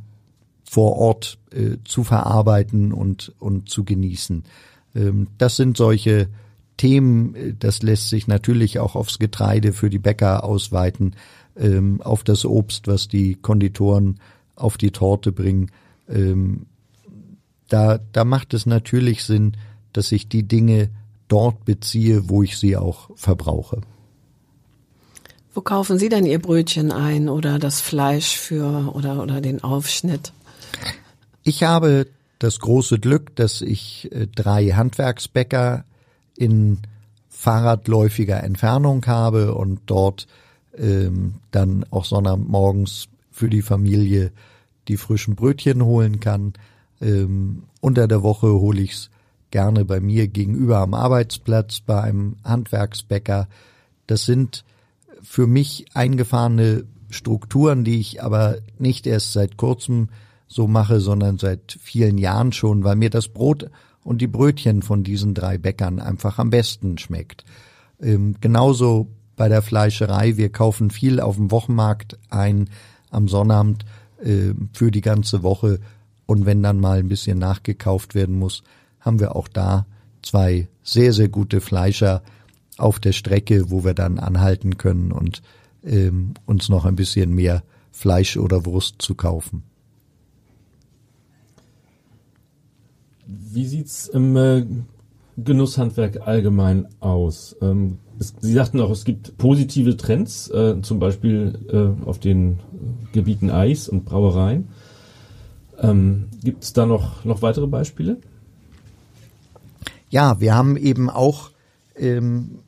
vor 0.70 0.98
Ort 0.98 1.38
äh, 1.52 1.78
zu 1.86 2.04
verarbeiten 2.04 2.92
und, 2.92 3.34
und 3.40 3.70
zu 3.70 3.86
genießen. 3.86 4.44
Ähm, 4.96 5.28
das 5.38 5.56
sind 5.56 5.78
solche 5.78 6.28
Themen, 6.76 7.36
äh, 7.36 7.54
das 7.58 7.82
lässt 7.84 8.10
sich 8.10 8.28
natürlich 8.28 8.80
auch 8.80 8.96
aufs 8.96 9.18
Getreide 9.18 9.72
für 9.72 9.90
die 9.90 9.98
Bäcker 9.98 10.44
ausweiten, 10.44 11.16
ähm, 11.56 12.02
auf 12.02 12.24
das 12.24 12.46
Obst, 12.46 12.88
was 12.88 13.08
die 13.08 13.36
Konditoren 13.36 14.20
auf 14.56 14.78
die 14.78 14.92
Torte 14.92 15.32
bringen. 15.32 15.72
Ähm, 16.10 16.66
da, 17.70 18.00
da 18.12 18.26
macht 18.26 18.54
es 18.54 18.66
natürlich 18.66 19.24
Sinn, 19.24 19.56
dass 19.94 20.12
ich 20.12 20.28
die 20.28 20.44
Dinge 20.44 20.90
dort 21.30 21.64
beziehe, 21.64 22.30
wo 22.30 22.44
ich 22.44 22.58
sie 22.58 22.76
auch 22.76 23.10
verbrauche. 23.16 23.82
Wo 25.54 25.62
kaufen 25.62 25.98
Sie 25.98 26.10
denn 26.10 26.26
Ihr 26.26 26.40
Brötchen 26.40 26.92
ein 26.92 27.30
oder 27.30 27.58
das 27.58 27.82
Fleisch 27.82 28.38
für 28.38 28.92
oder, 28.94 29.24
oder 29.24 29.42
den 29.42 29.64
Aufschnitt? 29.64 30.34
Ich 31.44 31.64
habe 31.64 32.08
das 32.40 32.60
große 32.60 33.00
Glück, 33.00 33.36
dass 33.36 33.62
ich 33.62 34.12
äh, 34.12 34.28
drei 34.28 34.70
Handwerksbäcker 34.70 35.86
in 36.36 36.80
fahrradläufiger 37.30 38.44
Entfernung 38.44 39.06
habe 39.06 39.54
und 39.54 39.82
dort 39.86 40.28
ähm, 40.78 41.36
dann 41.52 41.86
auch 41.90 42.06
Sonntagmorgens 42.06 43.08
für 43.32 43.50
die 43.50 43.62
Familie 43.62 44.32
die 44.88 44.98
frischen 44.98 45.36
Brötchen 45.36 45.84
holen 45.84 46.20
kann. 46.20 46.54
Ähm, 47.02 47.64
unter 47.82 48.08
der 48.08 48.24
Woche 48.24 48.48
hole 48.48 48.82
ich's 48.82 49.10
gerne 49.52 49.86
bei 49.86 50.00
mir 50.00 50.28
gegenüber 50.28 50.80
am 50.80 50.94
Arbeitsplatz 50.94 51.80
bei 51.80 52.02
einem 52.02 52.38
Handwerksbäcker. 52.44 53.48
Das 54.08 54.26
sind 54.26 54.66
für 55.22 55.48
mich 55.48 55.86
eingefahrene 55.94 56.86
Strukturen, 57.10 57.84
die 57.84 58.00
ich 58.00 58.22
aber 58.24 58.58
nicht 58.80 59.08
erst 59.08 59.34
seit 59.34 59.58
kurzem 59.58 60.10
so 60.48 60.68
mache, 60.68 61.00
sondern 61.00 61.38
seit 61.38 61.78
vielen 61.82 62.18
Jahren 62.18 62.52
schon, 62.52 62.84
weil 62.84 62.96
mir 62.96 63.10
das 63.10 63.28
Brot 63.28 63.70
und 64.04 64.22
die 64.22 64.28
Brötchen 64.28 64.82
von 64.82 65.04
diesen 65.04 65.34
drei 65.34 65.58
Bäckern 65.58 66.00
einfach 66.00 66.40
am 66.40 66.50
besten 66.50 66.98
schmeckt. 66.98 67.44
Ähm, 68.02 68.36
genauso 68.40 69.08
bei 69.38 69.48
der 69.48 69.62
Fleischerei. 69.62 70.36
Wir 70.36 70.50
kaufen 70.50 70.90
viel 70.90 71.22
auf 71.22 71.38
dem 71.38 71.52
Wochenmarkt 71.52 72.18
ein 72.30 72.70
am 73.10 73.30
Sonnabend 73.30 73.86
äh, 74.22 74.54
für 74.74 74.92
die 74.92 75.02
ganze 75.02 75.44
Woche. 75.44 75.80
Und 76.26 76.46
wenn 76.46 76.62
dann 76.62 76.82
mal 76.82 77.00
ein 77.00 77.08
bisschen 77.08 77.38
nachgekauft 77.38 78.16
werden 78.16 78.38
muss, 78.38 78.64
haben 79.00 79.20
wir 79.22 79.36
auch 79.38 79.48
da 79.48 79.86
zwei 80.22 80.68
sehr, 80.84 81.14
sehr 81.14 81.30
gute 81.30 81.62
Fleischer 81.62 82.22
auf 82.78 83.00
der 83.00 83.14
Strecke, 83.14 83.72
wo 83.72 83.86
wir 83.86 83.94
dann 83.94 84.20
anhalten 84.20 84.78
können 84.78 85.12
und 85.12 85.42
ähm, 85.84 86.34
uns 86.46 86.68
noch 86.68 86.86
ein 86.86 86.96
bisschen 86.96 87.34
mehr 87.34 87.64
Fleisch 87.92 88.38
oder 88.38 88.66
Wurst 88.66 88.96
zu 89.00 89.16
kaufen. 89.16 89.64
Wie 93.28 93.66
sieht's 93.66 94.08
im 94.08 94.36
äh, 94.38 94.66
Genusshandwerk 95.38 96.26
allgemein 96.26 96.88
aus? 97.00 97.56
Ähm, 97.62 98.00
es, 98.20 98.34
Sie 98.40 98.54
sagten 98.54 98.80
auch, 98.80 98.90
es 98.90 99.04
gibt 99.04 99.38
positive 99.38 99.98
Trends, 99.98 100.50
äh, 100.50 100.82
zum 100.82 101.00
Beispiel 101.00 101.60
äh, 101.70 102.06
auf 102.06 102.20
den 102.20 102.60
Gebieten 103.12 103.52
Eis 103.52 103.90
und 103.90 104.06
Brauereien. 104.06 104.70
Ähm, 105.80 106.30
gibt 106.44 106.64
es 106.64 106.74
da 106.74 106.86
noch, 106.86 107.26
noch 107.26 107.42
weitere 107.42 107.68
Beispiele? 107.68 108.18
Ja, 110.10 110.40
wir 110.40 110.56
haben 110.56 110.78
eben 110.78 111.10
auch 111.10 111.52
ähm, 111.96 112.60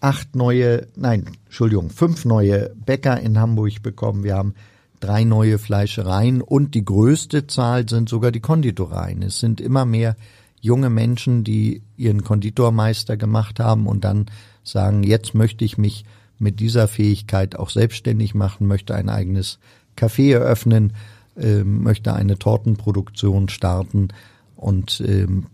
acht 0.00 0.34
neue, 0.34 0.88
nein, 0.96 1.26
Entschuldigung, 1.46 1.90
fünf 1.90 2.24
neue 2.24 2.74
Bäcker 2.84 3.20
in 3.20 3.38
Hamburg 3.38 3.82
bekommen. 3.82 4.24
Wir 4.24 4.34
haben 4.34 4.54
drei 5.00 5.24
neue 5.24 5.58
Fleischereien 5.58 6.42
und 6.42 6.74
die 6.74 6.84
größte 6.84 7.46
Zahl 7.46 7.88
sind 7.88 8.08
sogar 8.08 8.32
die 8.32 8.40
Konditoreien. 8.40 9.22
Es 9.22 9.40
sind 9.40 9.60
immer 9.60 9.84
mehr 9.84 10.16
junge 10.60 10.90
Menschen, 10.90 11.42
die 11.42 11.82
ihren 11.96 12.22
Konditormeister 12.22 13.16
gemacht 13.16 13.60
haben 13.60 13.86
und 13.86 14.04
dann 14.04 14.26
sagen, 14.62 15.02
jetzt 15.02 15.34
möchte 15.34 15.64
ich 15.64 15.78
mich 15.78 16.04
mit 16.38 16.60
dieser 16.60 16.88
Fähigkeit 16.88 17.56
auch 17.56 17.70
selbstständig 17.70 18.34
machen, 18.34 18.66
möchte 18.66 18.94
ein 18.94 19.08
eigenes 19.08 19.58
Café 19.96 20.32
eröffnen, 20.32 20.94
äh, 21.36 21.64
möchte 21.64 22.14
eine 22.14 22.38
Tortenproduktion 22.38 23.48
starten 23.48 24.08
und 24.56 25.02
ähm, 25.06 25.46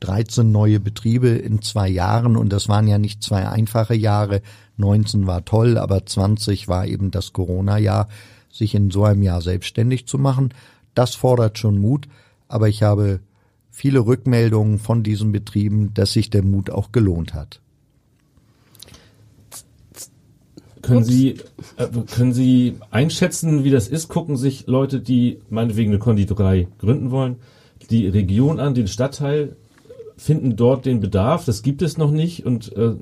13 0.00 0.52
neue 0.52 0.78
Betriebe 0.78 1.28
in 1.30 1.62
zwei 1.62 1.88
Jahren 1.88 2.36
und 2.36 2.52
das 2.52 2.68
waren 2.68 2.86
ja 2.86 2.98
nicht 2.98 3.22
zwei 3.22 3.48
einfache 3.48 3.94
Jahre. 3.94 4.42
19 4.76 5.26
war 5.26 5.44
toll, 5.44 5.78
aber 5.78 6.06
20 6.06 6.68
war 6.68 6.86
eben 6.86 7.10
das 7.10 7.32
Corona-Jahr. 7.32 8.08
Sich 8.58 8.74
in 8.74 8.90
so 8.90 9.04
einem 9.04 9.22
Jahr 9.22 9.40
selbstständig 9.40 10.06
zu 10.06 10.18
machen, 10.18 10.52
das 10.94 11.14
fordert 11.14 11.58
schon 11.58 11.78
Mut, 11.78 12.08
aber 12.48 12.68
ich 12.68 12.82
habe 12.82 13.20
viele 13.70 14.00
Rückmeldungen 14.00 14.80
von 14.80 15.04
diesen 15.04 15.30
Betrieben, 15.30 15.94
dass 15.94 16.12
sich 16.12 16.28
der 16.28 16.42
Mut 16.42 16.68
auch 16.68 16.90
gelohnt 16.90 17.34
hat. 17.34 17.60
Können 20.82 21.04
Sie, 21.04 21.36
äh, 21.76 21.86
können 22.12 22.32
Sie 22.32 22.74
einschätzen, 22.90 23.62
wie 23.62 23.70
das 23.70 23.86
ist? 23.86 24.08
Gucken 24.08 24.36
sich 24.36 24.66
Leute, 24.66 24.98
die 24.98 25.38
meinetwegen 25.50 25.92
eine 25.92 26.00
Konditorei 26.00 26.66
gründen 26.78 27.12
wollen, 27.12 27.36
die 27.90 28.08
Region 28.08 28.58
an, 28.58 28.74
den 28.74 28.88
Stadtteil, 28.88 29.54
finden 30.16 30.56
dort 30.56 30.84
den 30.84 30.98
Bedarf, 30.98 31.44
das 31.44 31.62
gibt 31.62 31.80
es 31.80 31.96
noch 31.96 32.10
nicht 32.10 32.44
und 32.44 32.76
äh, 32.76 32.86
äh, 32.86 32.96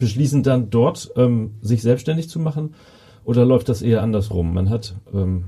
beschließen 0.00 0.42
dann 0.42 0.70
dort, 0.70 1.12
ähm, 1.16 1.52
sich 1.62 1.82
selbstständig 1.82 2.28
zu 2.28 2.40
machen? 2.40 2.74
Oder 3.24 3.44
läuft 3.44 3.68
das 3.68 3.82
eher 3.82 4.02
andersrum? 4.02 4.54
Man 4.54 4.70
hat, 4.70 4.94
ähm, 5.12 5.44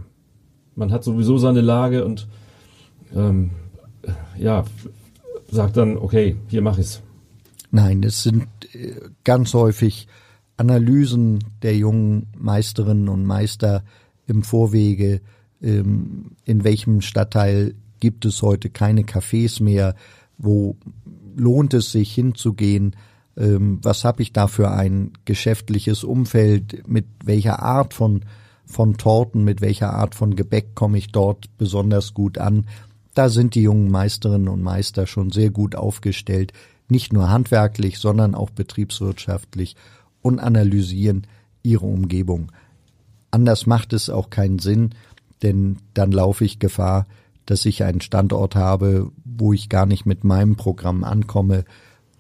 man 0.74 0.92
hat 0.92 1.04
sowieso 1.04 1.38
seine 1.38 1.60
Lage 1.60 2.04
und 2.04 2.26
ähm, 3.14 3.50
ja, 4.38 4.64
sagt 5.50 5.76
dann, 5.76 5.96
okay, 5.96 6.36
hier 6.48 6.62
mach 6.62 6.78
ich's. 6.78 7.02
Nein, 7.70 8.02
es 8.02 8.22
sind 8.22 8.46
äh, 8.72 8.94
ganz 9.24 9.54
häufig 9.54 10.06
Analysen 10.56 11.44
der 11.62 11.76
jungen 11.76 12.28
Meisterinnen 12.36 13.08
und 13.08 13.24
Meister 13.24 13.84
im 14.26 14.42
Vorwege, 14.42 15.20
ähm, 15.62 16.32
in 16.44 16.64
welchem 16.64 17.00
Stadtteil 17.00 17.74
gibt 18.00 18.24
es 18.24 18.42
heute 18.42 18.70
keine 18.70 19.02
Cafés 19.02 19.62
mehr, 19.62 19.94
wo 20.38 20.76
lohnt 21.36 21.74
es 21.74 21.92
sich 21.92 22.12
hinzugehen, 22.14 22.96
ähm, 23.36 23.78
was 23.82 24.04
habe 24.04 24.22
ich 24.22 24.32
da 24.32 24.46
für 24.46 24.70
ein 24.70 25.12
geschäftliches 25.24 26.04
Umfeld, 26.04 26.88
mit 26.88 27.06
welcher 27.24 27.62
Art 27.62 27.94
von, 27.94 28.22
von 28.64 28.96
Torten, 28.96 29.44
mit 29.44 29.60
welcher 29.60 29.92
Art 29.92 30.14
von 30.14 30.36
Gebäck 30.36 30.74
komme 30.74 30.98
ich 30.98 31.12
dort 31.12 31.56
besonders 31.58 32.14
gut 32.14 32.38
an. 32.38 32.66
Da 33.14 33.28
sind 33.28 33.54
die 33.54 33.62
jungen 33.62 33.90
Meisterinnen 33.90 34.48
und 34.48 34.62
Meister 34.62 35.06
schon 35.06 35.30
sehr 35.30 35.50
gut 35.50 35.74
aufgestellt, 35.74 36.52
nicht 36.88 37.12
nur 37.12 37.30
handwerklich, 37.30 37.98
sondern 37.98 38.34
auch 38.34 38.50
betriebswirtschaftlich 38.50 39.76
und 40.22 40.38
analysieren 40.38 41.26
ihre 41.62 41.86
Umgebung. 41.86 42.52
Anders 43.30 43.66
macht 43.66 43.92
es 43.92 44.08
auch 44.08 44.30
keinen 44.30 44.58
Sinn, 44.58 44.90
denn 45.42 45.78
dann 45.94 46.12
laufe 46.12 46.44
ich 46.44 46.58
Gefahr, 46.58 47.06
dass 47.44 47.64
ich 47.64 47.84
einen 47.84 48.00
Standort 48.00 48.56
habe, 48.56 49.10
wo 49.24 49.52
ich 49.52 49.68
gar 49.68 49.86
nicht 49.86 50.06
mit 50.06 50.24
meinem 50.24 50.56
Programm 50.56 51.04
ankomme 51.04 51.64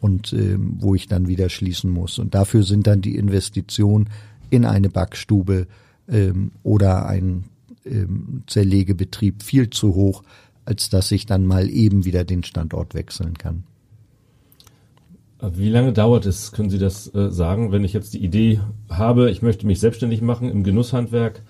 und 0.00 0.32
äh, 0.32 0.56
wo 0.58 0.94
ich 0.94 1.06
dann 1.06 1.28
wieder 1.28 1.48
schließen 1.48 1.90
muss. 1.90 2.18
Und 2.18 2.34
dafür 2.34 2.62
sind 2.62 2.86
dann 2.86 3.00
die 3.00 3.16
Investitionen 3.16 4.10
in 4.50 4.64
eine 4.64 4.88
Backstube 4.88 5.66
ähm, 6.08 6.52
oder 6.62 7.06
ein 7.06 7.44
ähm, 7.84 8.42
Zerlegebetrieb 8.46 9.42
viel 9.42 9.70
zu 9.70 9.94
hoch, 9.94 10.22
als 10.64 10.90
dass 10.90 11.10
ich 11.12 11.26
dann 11.26 11.46
mal 11.46 11.70
eben 11.70 12.04
wieder 12.04 12.24
den 12.24 12.42
Standort 12.42 12.94
wechseln 12.94 13.38
kann. 13.38 13.64
Wie 15.40 15.68
lange 15.68 15.92
dauert 15.92 16.24
es, 16.24 16.52
können 16.52 16.70
Sie 16.70 16.78
das 16.78 17.14
äh, 17.14 17.30
sagen, 17.30 17.70
wenn 17.70 17.84
ich 17.84 17.92
jetzt 17.92 18.14
die 18.14 18.24
Idee 18.24 18.60
habe, 18.88 19.30
ich 19.30 19.42
möchte 19.42 19.66
mich 19.66 19.80
selbstständig 19.80 20.22
machen 20.22 20.50
im 20.50 20.64
Genusshandwerk, 20.64 21.42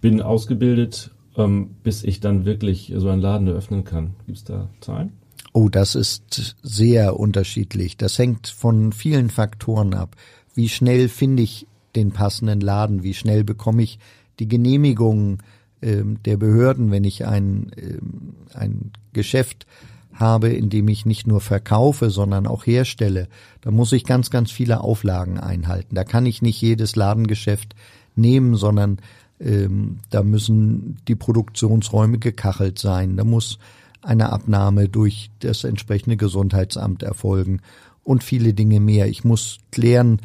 bin 0.00 0.20
ausgebildet, 0.20 1.12
ähm, 1.36 1.70
bis 1.84 2.02
ich 2.02 2.20
dann 2.20 2.44
wirklich 2.44 2.92
so 2.96 3.08
einen 3.08 3.22
Laden 3.22 3.46
eröffnen 3.46 3.84
kann? 3.84 4.14
Gibt 4.26 4.38
es 4.38 4.44
da 4.44 4.68
Zahlen? 4.80 5.12
Oh, 5.60 5.68
das 5.68 5.96
ist 5.96 6.56
sehr 6.62 7.18
unterschiedlich. 7.18 7.96
Das 7.96 8.16
hängt 8.16 8.46
von 8.46 8.92
vielen 8.92 9.28
Faktoren 9.28 9.92
ab. 9.92 10.14
Wie 10.54 10.68
schnell 10.68 11.08
finde 11.08 11.42
ich 11.42 11.66
den 11.96 12.12
passenden 12.12 12.60
Laden? 12.60 13.02
Wie 13.02 13.12
schnell 13.12 13.42
bekomme 13.42 13.82
ich 13.82 13.98
die 14.38 14.46
Genehmigung 14.46 15.42
ähm, 15.82 16.22
der 16.22 16.36
Behörden, 16.36 16.92
wenn 16.92 17.02
ich 17.02 17.26
ein, 17.26 17.72
ähm, 17.76 18.34
ein 18.54 18.92
Geschäft 19.12 19.66
habe, 20.12 20.50
in 20.50 20.70
dem 20.70 20.86
ich 20.86 21.06
nicht 21.06 21.26
nur 21.26 21.40
verkaufe, 21.40 22.10
sondern 22.10 22.46
auch 22.46 22.64
herstelle, 22.64 23.26
da 23.60 23.72
muss 23.72 23.92
ich 23.92 24.04
ganz, 24.04 24.30
ganz 24.30 24.52
viele 24.52 24.80
Auflagen 24.80 25.40
einhalten. 25.40 25.96
Da 25.96 26.04
kann 26.04 26.24
ich 26.24 26.40
nicht 26.40 26.62
jedes 26.62 26.94
Ladengeschäft 26.94 27.74
nehmen, 28.14 28.54
sondern 28.54 28.98
ähm, 29.40 29.98
da 30.10 30.22
müssen 30.22 30.98
die 31.08 31.16
Produktionsräume 31.16 32.18
gekachelt 32.18 32.78
sein. 32.78 33.16
Da 33.16 33.24
muss 33.24 33.58
eine 34.02 34.30
Abnahme 34.30 34.88
durch 34.88 35.30
das 35.40 35.64
entsprechende 35.64 36.16
Gesundheitsamt 36.16 37.02
erfolgen 37.02 37.60
und 38.04 38.24
viele 38.24 38.54
Dinge 38.54 38.80
mehr. 38.80 39.08
Ich 39.08 39.24
muss 39.24 39.58
klären, 39.70 40.20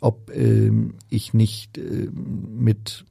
ob 0.00 0.30
ähm, 0.34 0.94
ich 1.08 1.32
nicht 1.32 1.78
äh, 1.78 2.08
mit 2.12 3.04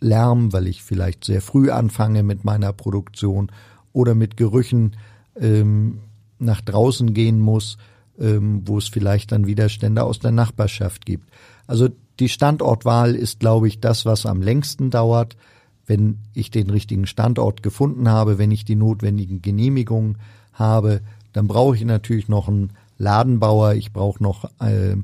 Lärm, 0.00 0.52
weil 0.52 0.66
ich 0.66 0.82
vielleicht 0.82 1.24
sehr 1.24 1.40
früh 1.40 1.70
anfange 1.70 2.22
mit 2.22 2.44
meiner 2.44 2.72
Produktion 2.72 3.50
oder 3.92 4.14
mit 4.14 4.36
Gerüchen 4.36 4.96
ähm, 5.36 6.00
nach 6.38 6.60
draußen 6.60 7.14
gehen 7.14 7.40
muss, 7.40 7.78
ähm, 8.18 8.62
wo 8.66 8.78
es 8.78 8.88
vielleicht 8.88 9.32
dann 9.32 9.46
Widerstände 9.46 10.02
aus 10.02 10.18
der 10.18 10.32
Nachbarschaft 10.32 11.06
gibt. 11.06 11.30
Also 11.66 11.88
die 12.20 12.28
Standortwahl 12.28 13.14
ist, 13.14 13.40
glaube 13.40 13.68
ich, 13.68 13.80
das, 13.80 14.04
was 14.06 14.26
am 14.26 14.42
längsten 14.42 14.90
dauert. 14.90 15.36
Wenn 15.86 16.18
ich 16.32 16.50
den 16.50 16.70
richtigen 16.70 17.06
Standort 17.06 17.62
gefunden 17.62 18.08
habe, 18.08 18.38
wenn 18.38 18.50
ich 18.50 18.64
die 18.64 18.76
notwendigen 18.76 19.42
Genehmigungen 19.42 20.16
habe, 20.52 21.00
dann 21.32 21.46
brauche 21.46 21.76
ich 21.76 21.84
natürlich 21.84 22.28
noch 22.28 22.48
einen 22.48 22.70
Ladenbauer, 22.98 23.74
ich 23.74 23.92
brauche 23.92 24.22
noch 24.22 24.44
äh, 24.60 24.96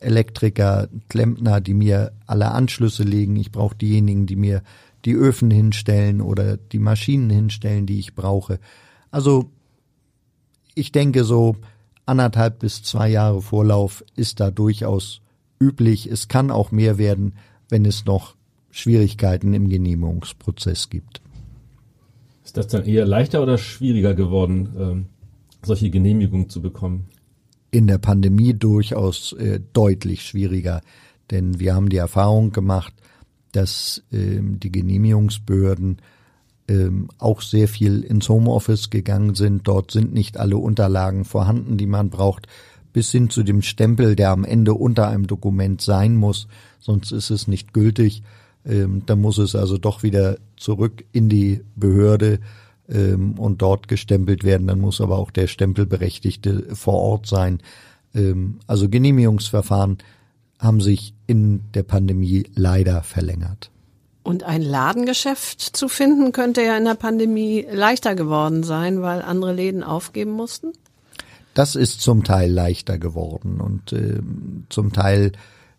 Elektriker, 0.00 0.88
Klempner, 1.08 1.60
die 1.60 1.74
mir 1.74 2.12
alle 2.26 2.50
Anschlüsse 2.50 3.02
legen, 3.02 3.36
ich 3.36 3.52
brauche 3.52 3.76
diejenigen, 3.76 4.26
die 4.26 4.36
mir 4.36 4.62
die 5.04 5.14
Öfen 5.14 5.50
hinstellen 5.50 6.20
oder 6.20 6.56
die 6.56 6.78
Maschinen 6.78 7.30
hinstellen, 7.30 7.86
die 7.86 7.98
ich 7.98 8.14
brauche. 8.14 8.58
Also 9.10 9.50
ich 10.74 10.92
denke 10.92 11.24
so 11.24 11.56
anderthalb 12.06 12.60
bis 12.60 12.82
zwei 12.82 13.08
Jahre 13.08 13.42
Vorlauf 13.42 14.04
ist 14.14 14.40
da 14.40 14.50
durchaus 14.50 15.20
üblich. 15.60 16.06
Es 16.06 16.28
kann 16.28 16.50
auch 16.50 16.70
mehr 16.70 16.98
werden, 16.98 17.34
wenn 17.68 17.84
es 17.84 18.04
noch 18.04 18.35
Schwierigkeiten 18.76 19.54
im 19.54 19.68
Genehmigungsprozess 19.68 20.90
gibt. 20.90 21.22
Ist 22.44 22.56
das 22.56 22.68
dann 22.68 22.84
eher 22.84 23.06
leichter 23.06 23.42
oder 23.42 23.56
schwieriger 23.56 24.14
geworden, 24.14 24.68
ähm, 24.78 25.06
solche 25.64 25.90
Genehmigungen 25.90 26.50
zu 26.50 26.60
bekommen? 26.60 27.06
In 27.70 27.86
der 27.86 27.98
Pandemie 27.98 28.52
durchaus 28.52 29.32
äh, 29.32 29.60
deutlich 29.72 30.22
schwieriger, 30.22 30.82
denn 31.30 31.58
wir 31.58 31.74
haben 31.74 31.88
die 31.88 31.96
Erfahrung 31.96 32.52
gemacht, 32.52 32.92
dass 33.52 34.04
ähm, 34.12 34.60
die 34.60 34.70
Genehmigungsbehörden 34.70 36.02
ähm, 36.68 37.08
auch 37.18 37.40
sehr 37.40 37.68
viel 37.68 38.02
ins 38.02 38.28
Homeoffice 38.28 38.90
gegangen 38.90 39.34
sind. 39.34 39.66
Dort 39.66 39.90
sind 39.90 40.12
nicht 40.12 40.36
alle 40.36 40.58
Unterlagen 40.58 41.24
vorhanden, 41.24 41.78
die 41.78 41.86
man 41.86 42.10
braucht, 42.10 42.46
bis 42.92 43.10
hin 43.10 43.30
zu 43.30 43.42
dem 43.42 43.62
Stempel, 43.62 44.16
der 44.16 44.30
am 44.30 44.44
Ende 44.44 44.74
unter 44.74 45.08
einem 45.08 45.26
Dokument 45.26 45.80
sein 45.80 46.14
muss, 46.14 46.46
sonst 46.78 47.12
ist 47.12 47.30
es 47.30 47.48
nicht 47.48 47.72
gültig. 47.72 48.22
Ähm, 48.66 49.02
da 49.06 49.16
muss 49.16 49.38
es 49.38 49.54
also 49.54 49.78
doch 49.78 50.02
wieder 50.02 50.38
zurück 50.56 51.04
in 51.12 51.28
die 51.28 51.62
Behörde 51.76 52.40
ähm, 52.88 53.38
und 53.38 53.62
dort 53.62 53.88
gestempelt 53.88 54.44
werden. 54.44 54.66
Dann 54.66 54.80
muss 54.80 55.00
aber 55.00 55.18
auch 55.18 55.30
der 55.30 55.46
Stempelberechtigte 55.46 56.74
vor 56.74 56.94
Ort 56.94 57.26
sein. 57.26 57.60
Ähm, 58.14 58.58
also 58.66 58.88
Genehmigungsverfahren 58.88 59.98
haben 60.58 60.80
sich 60.80 61.14
in 61.26 61.62
der 61.74 61.82
Pandemie 61.82 62.44
leider 62.54 63.02
verlängert. 63.02 63.70
Und 64.22 64.42
ein 64.42 64.62
Ladengeschäft 64.62 65.60
zu 65.60 65.88
finden, 65.88 66.32
könnte 66.32 66.62
ja 66.62 66.76
in 66.76 66.84
der 66.84 66.94
Pandemie 66.94 67.64
leichter 67.70 68.16
geworden 68.16 68.64
sein, 68.64 69.00
weil 69.00 69.22
andere 69.22 69.52
Läden 69.52 69.84
aufgeben 69.84 70.32
mussten? 70.32 70.72
Das 71.54 71.76
ist 71.76 72.00
zum 72.00 72.24
Teil 72.24 72.50
leichter 72.50 72.98
geworden 72.98 73.60
und 73.60 73.92
ähm, 73.92 74.64
zum 74.68 74.92
Teil 74.92 75.32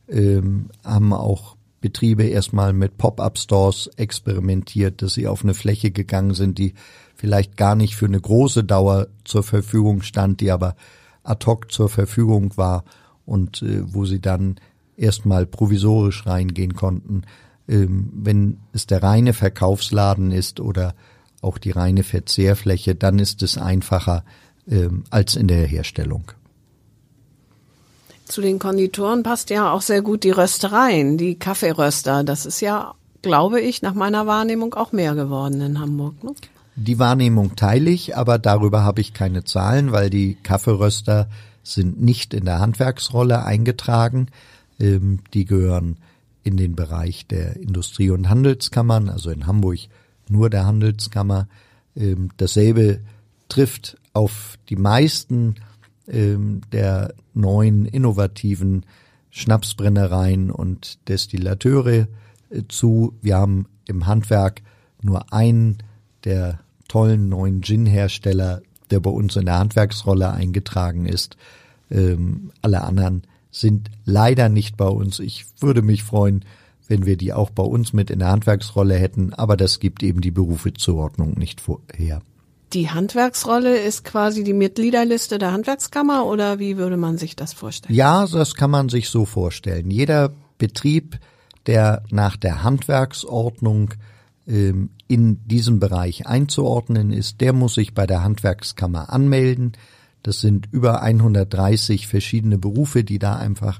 ähm, 0.07 0.69
haben 0.83 1.11
auch 1.11 1.56
Betriebe 1.81 2.23
erstmal 2.23 2.73
mit 2.73 2.97
Pop-up-Stores 2.97 3.91
experimentiert, 3.97 5.01
dass 5.01 5.13
sie 5.13 5.27
auf 5.27 5.43
eine 5.43 5.53
Fläche 5.53 5.91
gegangen 5.91 6.33
sind, 6.33 6.57
die 6.57 6.73
vielleicht 7.15 7.57
gar 7.57 7.75
nicht 7.75 7.95
für 7.95 8.05
eine 8.05 8.19
große 8.19 8.63
Dauer 8.63 9.07
zur 9.23 9.43
Verfügung 9.43 10.01
stand, 10.01 10.41
die 10.41 10.51
aber 10.51 10.75
ad 11.23 11.45
hoc 11.45 11.71
zur 11.71 11.89
Verfügung 11.89 12.57
war 12.57 12.83
und 13.25 13.61
äh, 13.61 13.81
wo 13.85 14.05
sie 14.05 14.19
dann 14.19 14.55
erstmal 14.95 15.45
provisorisch 15.45 16.25
reingehen 16.25 16.73
konnten 16.73 17.23
ähm, 17.67 18.09
wenn 18.13 18.59
es 18.73 18.87
der 18.87 19.03
reine 19.03 19.33
Verkaufsladen 19.33 20.31
ist 20.31 20.59
oder 20.59 20.95
auch 21.41 21.57
die 21.57 21.71
reine 21.71 22.03
Verzehrfläche, 22.03 22.95
dann 22.95 23.19
ist 23.19 23.43
es 23.43 23.57
einfacher 23.57 24.23
ähm, 24.67 25.03
als 25.09 25.35
in 25.35 25.47
der 25.47 25.67
Herstellung. 25.67 26.31
Zu 28.27 28.41
den 28.41 28.59
Konditoren 28.59 29.23
passt 29.23 29.49
ja 29.49 29.71
auch 29.71 29.81
sehr 29.81 30.01
gut 30.01 30.23
die 30.23 30.31
Röstereien, 30.31 31.17
die 31.17 31.35
Kaffeeröster. 31.35 32.23
Das 32.23 32.45
ist 32.45 32.59
ja, 32.59 32.93
glaube 33.21 33.61
ich, 33.61 33.81
nach 33.81 33.93
meiner 33.93 34.27
Wahrnehmung 34.27 34.73
auch 34.73 34.91
mehr 34.91 35.15
geworden 35.15 35.61
in 35.61 35.79
Hamburg. 35.79 36.21
Ne? 36.23 36.33
Die 36.75 36.99
Wahrnehmung 36.99 37.55
teile 37.55 37.89
ich, 37.89 38.17
aber 38.17 38.37
darüber 38.37 38.83
habe 38.83 39.01
ich 39.01 39.13
keine 39.13 39.43
Zahlen, 39.43 39.91
weil 39.91 40.09
die 40.09 40.35
Kaffeeröster 40.35 41.29
sind 41.63 42.01
nicht 42.01 42.33
in 42.33 42.45
der 42.45 42.59
Handwerksrolle 42.59 43.43
eingetragen. 43.43 44.27
Ähm, 44.79 45.19
die 45.33 45.45
gehören 45.45 45.97
in 46.43 46.57
den 46.57 46.75
Bereich 46.75 47.27
der 47.27 47.55
Industrie- 47.55 48.09
und 48.09 48.29
Handelskammern, 48.29 49.09
also 49.09 49.29
in 49.31 49.47
Hamburg 49.47 49.79
nur 50.29 50.49
der 50.49 50.65
Handelskammer. 50.65 51.47
Ähm, 51.95 52.29
dasselbe 52.37 52.99
trifft 53.49 53.97
auf 54.13 54.57
die 54.69 54.75
meisten 54.75 55.55
ähm, 56.07 56.61
der 56.71 57.13
neuen 57.33 57.85
innovativen 57.85 58.85
Schnapsbrennereien 59.29 60.51
und 60.51 61.07
Destillateure 61.07 62.07
äh, 62.49 62.63
zu. 62.67 63.13
Wir 63.21 63.37
haben 63.37 63.67
im 63.87 64.07
Handwerk 64.07 64.61
nur 65.01 65.31
einen 65.33 65.77
der 66.23 66.59
tollen 66.87 67.29
neuen 67.29 67.61
Gin-Hersteller, 67.61 68.61
der 68.89 68.99
bei 68.99 69.09
uns 69.09 69.35
in 69.35 69.45
der 69.45 69.59
Handwerksrolle 69.59 70.31
eingetragen 70.31 71.05
ist. 71.05 71.37
Ähm, 71.91 72.51
alle 72.61 72.81
anderen 72.81 73.23
sind 73.51 73.89
leider 74.05 74.49
nicht 74.49 74.77
bei 74.77 74.87
uns. 74.87 75.19
Ich 75.19 75.45
würde 75.59 75.81
mich 75.81 76.03
freuen, 76.03 76.45
wenn 76.87 77.05
wir 77.05 77.17
die 77.17 77.33
auch 77.33 77.49
bei 77.49 77.63
uns 77.63 77.93
mit 77.93 78.09
in 78.09 78.19
der 78.19 78.29
Handwerksrolle 78.29 78.95
hätten, 78.95 79.33
aber 79.33 79.57
das 79.57 79.79
gibt 79.79 80.03
eben 80.03 80.21
die 80.21 80.31
Berufezuordnung 80.31 81.33
nicht 81.37 81.61
her. 81.93 82.21
Die 82.73 82.89
Handwerksrolle 82.89 83.77
ist 83.77 84.03
quasi 84.03 84.43
die 84.43 84.53
Mitgliederliste 84.53 85.37
der 85.37 85.53
Handwerkskammer 85.53 86.25
oder 86.25 86.59
wie 86.59 86.77
würde 86.77 86.97
man 86.97 87.17
sich 87.17 87.35
das 87.35 87.53
vorstellen? 87.53 87.95
Ja, 87.95 88.25
das 88.27 88.55
kann 88.55 88.71
man 88.71 88.89
sich 88.89 89.09
so 89.09 89.25
vorstellen. 89.25 89.89
Jeder 89.89 90.33
Betrieb, 90.57 91.19
der 91.65 92.03
nach 92.09 92.35
der 92.35 92.63
Handwerksordnung 92.63 93.93
ähm, 94.47 94.89
in 95.07 95.47
diesem 95.47 95.79
Bereich 95.79 96.27
einzuordnen 96.27 97.11
ist, 97.11 97.39
der 97.39 97.53
muss 97.53 97.75
sich 97.75 97.93
bei 97.93 98.05
der 98.05 98.23
Handwerkskammer 98.23 99.13
anmelden. 99.13 99.71
Das 100.21 100.41
sind 100.41 100.67
über 100.71 101.01
130 101.01 102.07
verschiedene 102.07 102.57
Berufe, 102.57 103.05
die 103.05 103.19
da 103.19 103.37
einfach 103.37 103.79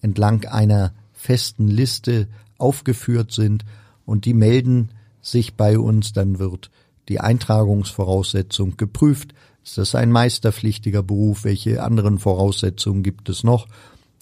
entlang 0.00 0.44
einer 0.44 0.92
festen 1.12 1.66
Liste 1.66 2.28
aufgeführt 2.56 3.32
sind 3.32 3.64
und 4.06 4.24
die 4.24 4.34
melden 4.34 4.90
sich 5.20 5.54
bei 5.54 5.78
uns, 5.78 6.12
dann 6.12 6.38
wird 6.38 6.70
die 7.08 7.20
Eintragungsvoraussetzung 7.20 8.76
geprüft. 8.76 9.34
Ist 9.64 9.78
das 9.78 9.94
ein 9.94 10.10
meisterpflichtiger 10.10 11.02
Beruf? 11.02 11.44
Welche 11.44 11.82
anderen 11.82 12.18
Voraussetzungen 12.18 13.02
gibt 13.02 13.28
es 13.28 13.44
noch? 13.44 13.66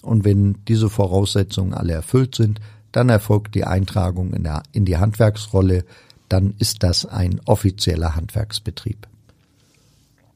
Und 0.02 0.24
wenn 0.24 0.58
diese 0.68 0.88
Voraussetzungen 0.88 1.74
alle 1.74 1.92
erfüllt 1.92 2.34
sind, 2.34 2.60
dann 2.92 3.08
erfolgt 3.08 3.54
die 3.54 3.64
Eintragung 3.64 4.32
in, 4.32 4.44
der, 4.44 4.62
in 4.72 4.84
die 4.84 4.96
Handwerksrolle. 4.96 5.84
Dann 6.28 6.54
ist 6.58 6.82
das 6.82 7.06
ein 7.06 7.40
offizieller 7.44 8.16
Handwerksbetrieb. 8.16 9.06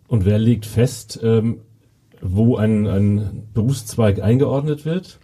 Und 0.09 0.25
wer 0.25 0.39
legt 0.39 0.67
fest, 0.67 1.21
ähm, 1.23 1.59
wo 2.21 2.57
ein, 2.57 2.87
ein 2.87 3.49
Berufszweig 3.55 4.21
eingeordnet 4.21 4.85
wird? 4.85 5.19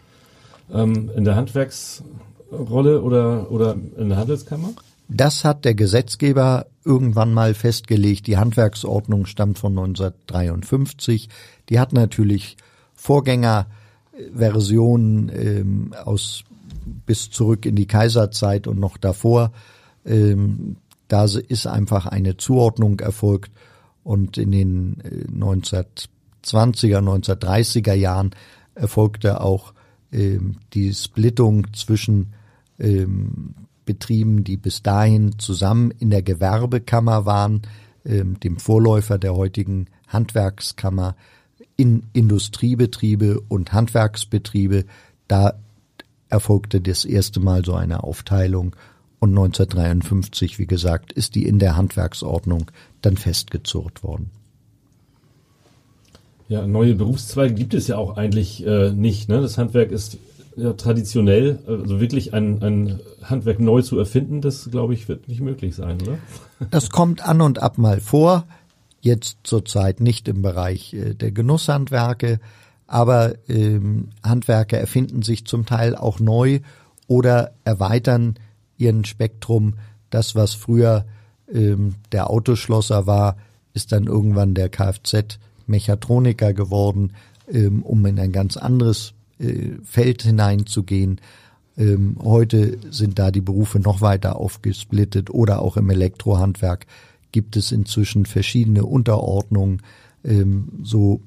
Ähm, 0.72 1.10
in 1.14 1.24
der 1.24 1.36
Handwerksrolle 1.36 3.02
oder, 3.02 3.50
oder 3.50 3.76
in 3.96 4.08
der 4.08 4.18
Handelskammer? 4.18 4.70
Das 5.08 5.44
hat 5.44 5.64
der 5.64 5.74
Gesetzgeber 5.74 6.66
irgendwann 6.84 7.32
mal 7.32 7.54
festgelegt. 7.54 8.26
Die 8.26 8.38
Handwerksordnung 8.38 9.26
stammt 9.26 9.58
von 9.58 9.72
1953. 9.72 11.28
Die 11.68 11.78
hat 11.78 11.92
natürlich 11.92 12.56
Vorgängerversionen 12.94 15.30
ähm, 15.34 15.94
aus 16.04 16.44
bis 17.06 17.30
zurück 17.30 17.64
in 17.66 17.76
die 17.76 17.86
Kaiserzeit 17.86 18.66
und 18.66 18.80
noch 18.80 18.96
davor. 18.96 19.52
Ähm, 20.04 20.76
da 21.08 21.24
ist 21.24 21.66
einfach 21.66 22.06
eine 22.06 22.36
Zuordnung 22.36 23.00
erfolgt 23.00 23.52
und 24.02 24.38
in 24.38 24.50
den 24.50 24.96
1920er, 25.32 26.86
äh, 26.86 26.96
1930er 26.96 27.94
Jahren 27.94 28.30
erfolgte 28.74 29.40
auch 29.40 29.72
ähm, 30.12 30.56
die 30.74 30.92
Splittung 30.94 31.72
zwischen 31.74 32.32
ähm, 32.78 33.54
Betrieben, 33.86 34.44
die 34.44 34.58
bis 34.58 34.82
dahin 34.82 35.38
zusammen 35.38 35.90
in 35.92 36.10
der 36.10 36.22
Gewerbekammer 36.22 37.24
waren, 37.24 37.62
ähm, 38.04 38.38
dem 38.40 38.58
Vorläufer 38.58 39.16
der 39.18 39.34
heutigen 39.34 39.86
Handwerkskammer, 40.08 41.16
in 41.76 42.04
Industriebetriebe 42.12 43.40
und 43.48 43.72
Handwerksbetriebe. 43.72 44.84
Da 45.28 45.54
erfolgte 46.28 46.80
das 46.80 47.04
erste 47.04 47.40
Mal 47.40 47.64
so 47.64 47.74
eine 47.74 48.02
Aufteilung 48.02 48.76
und 49.18 49.30
1953, 49.30 50.58
wie 50.58 50.66
gesagt, 50.66 51.12
ist 51.12 51.34
die 51.34 51.46
in 51.46 51.58
der 51.58 51.76
Handwerksordnung 51.76 52.70
dann 53.02 53.16
festgezurrt 53.16 54.02
worden. 54.02 54.30
Ja, 56.48 56.66
neue 56.66 56.94
Berufszweige 56.94 57.54
gibt 57.54 57.74
es 57.74 57.88
ja 57.88 57.96
auch 57.96 58.16
eigentlich 58.16 58.64
äh, 58.64 58.90
nicht. 58.92 59.28
Ne? 59.28 59.40
Das 59.40 59.58
Handwerk 59.58 59.90
ist 59.90 60.18
ja 60.56 60.72
traditionell, 60.72 61.58
also 61.66 62.00
wirklich 62.00 62.34
ein, 62.34 62.62
ein 62.62 63.00
Handwerk 63.22 63.60
neu 63.60 63.82
zu 63.82 63.98
erfinden, 63.98 64.40
das 64.40 64.70
glaube 64.70 64.94
ich 64.94 65.08
wird 65.08 65.28
nicht 65.28 65.40
möglich 65.40 65.74
sein, 65.74 66.00
oder? 66.02 66.18
Das 66.70 66.90
kommt 66.90 67.26
an 67.26 67.40
und 67.40 67.62
ab 67.62 67.78
mal 67.78 68.00
vor. 68.00 68.44
Jetzt 69.00 69.38
zurzeit 69.44 70.00
nicht 70.00 70.26
im 70.26 70.42
Bereich 70.42 70.94
äh, 70.94 71.14
der 71.14 71.30
Genusshandwerke, 71.30 72.40
aber 72.86 73.34
ähm, 73.48 74.08
Handwerker 74.22 74.78
erfinden 74.78 75.22
sich 75.22 75.44
zum 75.44 75.66
Teil 75.66 75.94
auch 75.94 76.18
neu 76.18 76.60
oder 77.06 77.52
erweitern 77.64 78.34
ihren 78.78 79.04
Spektrum. 79.04 79.74
Das, 80.10 80.34
was 80.34 80.54
früher 80.54 81.04
ähm, 81.52 81.96
der 82.12 82.30
Autoschlosser 82.30 83.06
war, 83.06 83.36
ist 83.74 83.92
dann 83.92 84.04
irgendwann 84.04 84.54
der 84.54 84.70
Kfz-Mechatroniker 84.70 86.54
geworden, 86.54 87.12
ähm, 87.52 87.82
um 87.82 88.04
in 88.06 88.18
ein 88.18 88.32
ganz 88.32 88.56
anderes 88.56 89.12
äh, 89.38 89.72
Feld 89.84 90.22
hineinzugehen. 90.22 91.20
Ähm, 91.76 92.16
heute 92.22 92.78
sind 92.90 93.18
da 93.18 93.30
die 93.30 93.40
Berufe 93.40 93.80
noch 93.80 94.00
weiter 94.00 94.36
aufgesplittet 94.36 95.30
oder 95.30 95.60
auch 95.60 95.76
im 95.76 95.90
Elektrohandwerk 95.90 96.86
gibt 97.32 97.56
es 97.56 97.72
inzwischen 97.72 98.24
verschiedene 98.24 98.86
Unterordnungen. 98.86 99.82
Ähm, 100.24 100.68
so 100.82 101.20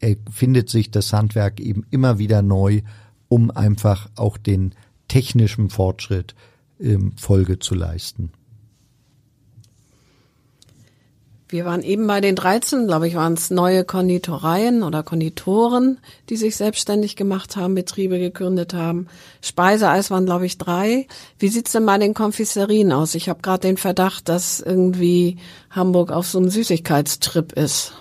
erfindet 0.00 0.68
sich 0.68 0.90
das 0.90 1.12
Handwerk 1.12 1.60
eben 1.60 1.86
immer 1.90 2.18
wieder 2.18 2.42
neu, 2.42 2.82
um 3.28 3.50
einfach 3.50 4.10
auch 4.16 4.36
den 4.36 4.74
technischen 5.08 5.70
Fortschritt 5.70 6.34
ähm, 6.78 7.12
Folge 7.16 7.58
zu 7.58 7.74
leisten. 7.74 8.30
Wir 11.48 11.64
waren 11.64 11.82
eben 11.82 12.08
bei 12.08 12.20
den 12.20 12.34
13, 12.34 12.88
glaube 12.88 13.06
ich, 13.06 13.14
waren 13.14 13.34
es 13.34 13.50
neue 13.50 13.84
Konditoreien 13.84 14.82
oder 14.82 15.04
Konditoren, 15.04 15.98
die 16.28 16.36
sich 16.36 16.56
selbstständig 16.56 17.14
gemacht 17.14 17.54
haben, 17.54 17.76
Betriebe 17.76 18.18
gegründet 18.18 18.74
haben. 18.74 19.06
Speiseeis 19.42 20.10
waren, 20.10 20.26
glaube 20.26 20.46
ich, 20.46 20.58
drei. 20.58 21.06
Wie 21.38 21.46
sieht's 21.46 21.70
denn 21.70 21.86
bei 21.86 21.98
den 21.98 22.14
Konfiserien 22.14 22.90
aus? 22.90 23.14
Ich 23.14 23.28
habe 23.28 23.42
gerade 23.42 23.60
den 23.60 23.76
Verdacht, 23.76 24.28
dass 24.28 24.58
irgendwie 24.58 25.36
Hamburg 25.70 26.10
auf 26.10 26.26
so 26.26 26.38
einem 26.38 26.50
Süßigkeitstrip 26.50 27.52
ist. 27.52 27.92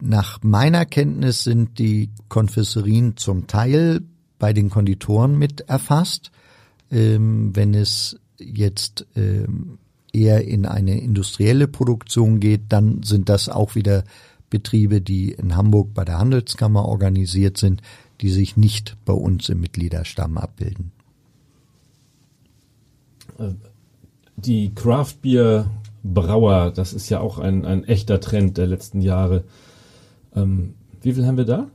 Nach 0.00 0.40
meiner 0.42 0.84
Kenntnis 0.84 1.42
sind 1.42 1.78
die 1.78 2.10
Konfiserien 2.28 3.16
zum 3.16 3.46
Teil 3.46 4.02
bei 4.38 4.52
den 4.52 4.68
Konditoren 4.68 5.38
mit 5.38 5.62
erfasst. 5.62 6.32
Ähm, 6.90 7.56
wenn 7.56 7.72
es 7.72 8.20
jetzt 8.38 9.06
ähm, 9.16 9.78
eher 10.12 10.46
in 10.46 10.66
eine 10.66 11.00
industrielle 11.00 11.68
Produktion 11.68 12.40
geht, 12.40 12.62
dann 12.68 13.02
sind 13.02 13.28
das 13.28 13.48
auch 13.48 13.74
wieder 13.74 14.04
Betriebe, 14.50 15.00
die 15.00 15.32
in 15.32 15.56
Hamburg 15.56 15.92
bei 15.94 16.04
der 16.04 16.18
Handelskammer 16.18 16.84
organisiert 16.84 17.58
sind, 17.58 17.82
die 18.20 18.30
sich 18.30 18.56
nicht 18.56 18.96
bei 19.04 19.12
uns 19.12 19.48
im 19.48 19.60
Mitgliederstamm 19.60 20.38
abbilden. 20.38 20.92
Die 24.36 24.74
Craft 24.74 25.16
Beer 25.22 25.70
Brauer, 26.02 26.72
das 26.72 26.92
ist 26.92 27.08
ja 27.08 27.20
auch 27.20 27.38
ein, 27.38 27.64
ein 27.64 27.84
echter 27.84 28.20
Trend 28.20 28.56
der 28.56 28.66
letzten 28.66 29.00
Jahre. 29.00 29.44
Ähm, 30.34 30.74
wie 31.02 31.12
viel 31.12 31.26
haben 31.26 31.36
wir 31.36 31.44
da? 31.44 31.68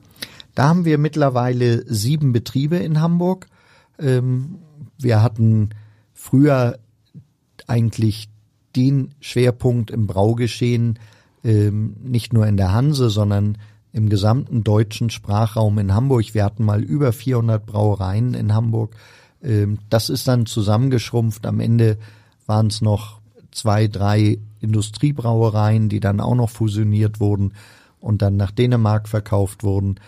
Da 0.56 0.70
haben 0.70 0.86
wir 0.86 0.98
mittlerweile 0.98 1.84
sieben 1.92 2.32
Betriebe 2.32 2.78
in 2.78 3.00
Hamburg. 3.02 3.48
Ähm, 4.00 4.60
wir 4.98 5.22
hatten 5.22 5.70
früher 6.14 6.80
eigentlich 7.68 8.30
den 8.76 9.14
Schwerpunkt 9.20 9.92
im 9.92 10.08
Braugeschehen, 10.08 11.00
ähm, 11.44 11.96
nicht 12.02 12.34
nur 12.34 12.48
in 12.48 12.58
der 12.58 12.74
Hanse, 12.74 13.10
sondern 13.10 13.58
im 13.92 14.10
gesamten 14.10 14.64
deutschen 14.64 15.10
Sprachraum 15.10 15.78
in 15.78 15.94
Hamburg. 15.94 16.34
Wir 16.34 16.44
hatten 16.44 16.66
mal 16.66 16.84
über 16.84 17.14
400 17.14 17.66
Brauereien 17.66 18.34
in 18.34 18.54
Hamburg. 18.54 18.96
Ähm, 19.44 19.78
das 19.90 20.10
ist 20.10 20.28
dann 20.28 20.46
zusammengeschrumpft. 20.46 21.46
Am 21.46 21.60
Ende 21.60 21.98
waren 22.48 22.68
es 22.68 22.82
noch 22.82 23.20
zwei, 23.52 23.88
drei 23.88 24.40
Industriebrauereien, 24.62 25.90
die 25.90 26.00
dann 26.00 26.20
auch 26.20 26.36
noch 26.36 26.50
fusioniert 26.50 27.20
wurden 27.20 27.54
und 28.00 28.22
dann 28.22 28.36
nach 28.36 28.52
Dänemark 28.52 29.08
verkauft 29.08 29.64
wurden. 29.64 30.00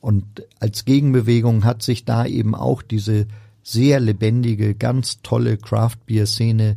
Und 0.00 0.24
als 0.60 0.84
Gegenbewegung 0.84 1.64
hat 1.64 1.82
sich 1.82 2.04
da 2.04 2.26
eben 2.26 2.54
auch 2.54 2.82
diese 2.82 3.26
sehr 3.62 4.00
lebendige, 4.00 4.74
ganz 4.74 5.20
tolle 5.22 5.58
Craft 5.58 5.98
Beer 6.06 6.26
Szene 6.26 6.76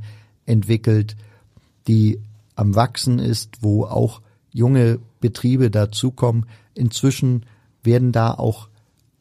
entwickelt, 0.51 1.15
die 1.87 2.19
am 2.55 2.75
Wachsen 2.75 3.19
ist, 3.19 3.57
wo 3.61 3.85
auch 3.85 4.21
junge 4.51 4.99
Betriebe 5.19 5.71
dazukommen. 5.71 6.45
Inzwischen 6.75 7.45
werden 7.83 8.11
da 8.11 8.31
auch 8.33 8.69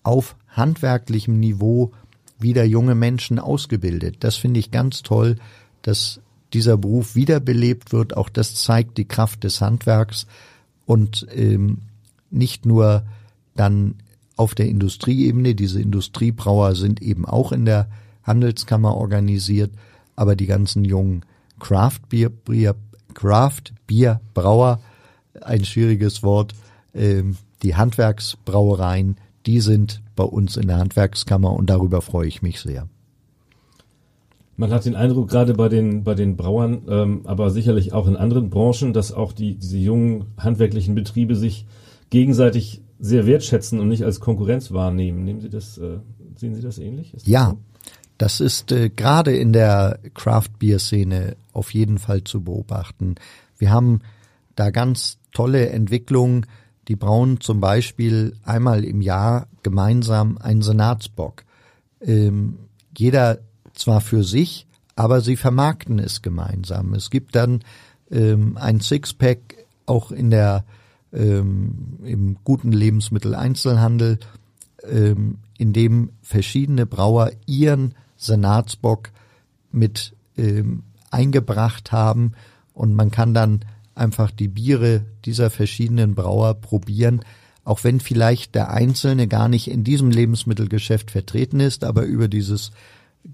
auf 0.02 0.36
handwerklichem 0.48 1.38
Niveau 1.38 1.92
wieder 2.38 2.64
junge 2.64 2.94
Menschen 2.94 3.38
ausgebildet. 3.38 4.16
Das 4.20 4.36
finde 4.36 4.60
ich 4.60 4.70
ganz 4.70 5.02
toll, 5.02 5.36
dass 5.82 6.20
dieser 6.52 6.76
Beruf 6.76 7.14
wiederbelebt 7.14 7.92
wird. 7.92 8.16
Auch 8.16 8.28
das 8.28 8.56
zeigt 8.56 8.98
die 8.98 9.06
Kraft 9.06 9.44
des 9.44 9.60
Handwerks 9.60 10.26
und 10.86 11.26
ähm, 11.34 11.78
nicht 12.30 12.66
nur 12.66 13.04
dann 13.54 13.96
auf 14.36 14.54
der 14.54 14.66
Industrieebene. 14.66 15.54
Diese 15.54 15.80
Industriebrauer 15.80 16.74
sind 16.74 17.02
eben 17.02 17.26
auch 17.26 17.52
in 17.52 17.64
der 17.64 17.88
Handelskammer 18.22 18.96
organisiert, 18.96 19.70
aber 20.16 20.36
die 20.36 20.46
ganzen 20.46 20.84
jungen 20.84 21.24
Craft 21.58 22.00
Beer, 22.08 22.30
Beer 22.30 22.74
Craft 23.14 23.72
Beer 23.86 24.20
Brauer, 24.34 24.80
ein 25.40 25.64
schwieriges 25.64 26.22
Wort, 26.22 26.54
ähm, 26.94 27.36
die 27.62 27.76
Handwerksbrauereien, 27.76 29.16
die 29.46 29.60
sind 29.60 30.02
bei 30.16 30.24
uns 30.24 30.56
in 30.56 30.66
der 30.68 30.78
Handwerkskammer 30.78 31.52
und 31.52 31.70
darüber 31.70 32.00
freue 32.00 32.28
ich 32.28 32.42
mich 32.42 32.60
sehr. 32.60 32.88
Man 34.56 34.72
hat 34.72 34.84
den 34.84 34.94
Eindruck, 34.94 35.30
gerade 35.30 35.54
bei 35.54 35.70
den, 35.70 36.04
bei 36.04 36.14
den 36.14 36.36
Brauern, 36.36 36.82
ähm, 36.86 37.22
aber 37.24 37.50
sicherlich 37.50 37.94
auch 37.94 38.06
in 38.06 38.16
anderen 38.16 38.50
Branchen, 38.50 38.92
dass 38.92 39.10
auch 39.10 39.32
die, 39.32 39.54
diese 39.54 39.78
jungen 39.78 40.26
handwerklichen 40.36 40.94
Betriebe 40.94 41.34
sich 41.34 41.66
gegenseitig 42.10 42.82
sehr 42.98 43.24
wertschätzen 43.24 43.80
und 43.80 43.88
nicht 43.88 44.04
als 44.04 44.20
Konkurrenz 44.20 44.72
wahrnehmen. 44.72 45.24
Nehmen 45.24 45.40
Sie 45.40 45.48
das, 45.48 45.78
äh, 45.78 46.00
sehen 46.36 46.54
Sie 46.54 46.60
das 46.60 46.78
ähnlich? 46.78 47.12
Das 47.12 47.26
ja, 47.26 47.50
so? 47.52 47.58
Das 48.20 48.40
ist 48.40 48.70
äh, 48.70 48.90
gerade 48.90 49.34
in 49.34 49.54
der 49.54 49.98
Craft 50.12 50.50
Beer 50.58 50.78
Szene 50.78 51.36
auf 51.54 51.72
jeden 51.72 51.98
Fall 51.98 52.22
zu 52.22 52.42
beobachten. 52.42 53.14
Wir 53.56 53.70
haben 53.70 54.02
da 54.56 54.70
ganz 54.70 55.16
tolle 55.32 55.70
Entwicklungen. 55.70 56.44
Die 56.86 56.96
brauen 56.96 57.40
zum 57.40 57.60
Beispiel 57.60 58.36
einmal 58.44 58.84
im 58.84 59.00
Jahr 59.00 59.48
gemeinsam 59.62 60.36
einen 60.36 60.60
Senatsbock. 60.60 61.44
Ähm, 62.02 62.58
jeder 62.94 63.38
zwar 63.72 64.02
für 64.02 64.22
sich, 64.22 64.66
aber 64.96 65.22
sie 65.22 65.36
vermarkten 65.36 65.98
es 65.98 66.20
gemeinsam. 66.20 66.92
Es 66.92 67.08
gibt 67.08 67.34
dann 67.34 67.62
ähm, 68.10 68.58
ein 68.58 68.80
Sixpack 68.80 69.64
auch 69.86 70.12
in 70.12 70.28
der 70.28 70.66
ähm, 71.14 71.98
im 72.04 72.36
guten 72.44 72.72
Lebensmitteleinzelhandel, 72.72 74.18
ähm, 74.82 75.38
in 75.56 75.72
dem 75.72 76.10
verschiedene 76.20 76.84
Brauer 76.84 77.30
ihren 77.46 77.94
Senatsbock 78.20 79.10
mit 79.72 80.14
ähm, 80.36 80.84
eingebracht 81.10 81.92
haben 81.92 82.32
und 82.74 82.94
man 82.94 83.10
kann 83.10 83.34
dann 83.34 83.60
einfach 83.94 84.30
die 84.30 84.48
Biere 84.48 85.04
dieser 85.24 85.50
verschiedenen 85.50 86.14
Brauer 86.14 86.54
probieren, 86.54 87.22
auch 87.64 87.84
wenn 87.84 88.00
vielleicht 88.00 88.54
der 88.54 88.70
Einzelne 88.70 89.26
gar 89.28 89.48
nicht 89.48 89.70
in 89.70 89.84
diesem 89.84 90.10
Lebensmittelgeschäft 90.10 91.10
vertreten 91.10 91.60
ist, 91.60 91.84
aber 91.84 92.02
über 92.02 92.28
dieses 92.28 92.70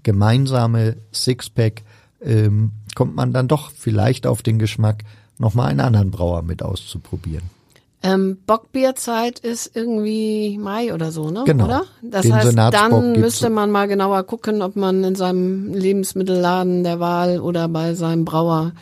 gemeinsame 0.03 0.97
Sixpack 1.13 1.83
ähm, 2.21 2.71
kommt 2.95 3.15
man 3.15 3.31
dann 3.31 3.47
doch 3.47 3.71
vielleicht 3.71 4.27
auf 4.27 4.41
den 4.41 4.59
Geschmack, 4.59 5.03
nochmal 5.37 5.69
einen 5.69 5.79
anderen 5.79 6.11
Brauer 6.11 6.41
mit 6.41 6.63
auszuprobieren. 6.63 7.56
Ähm, 8.03 8.37
Bockbierzeit 8.45 9.39
ist 9.39 9.75
irgendwie 9.75 10.57
Mai 10.59 10.93
oder 10.93 11.11
so, 11.11 11.31
ne? 11.31 11.43
Genau. 11.45 11.65
Oder? 11.65 11.83
Das 12.03 12.21
Den 12.23 12.35
heißt, 12.35 12.55
dann 12.55 13.13
müsste 13.19 13.49
man 13.49 13.71
mal 13.71 13.87
genauer 13.87 14.23
gucken, 14.23 14.61
ob 14.61 14.75
man 14.75 15.03
in 15.03 15.15
seinem 15.15 15.73
Lebensmittelladen 15.73 16.83
der 16.83 16.99
Wahl 16.99 17.39
oder 17.39 17.67
bei 17.67 17.95
seinem 17.95 18.23
Brauer 18.23 18.73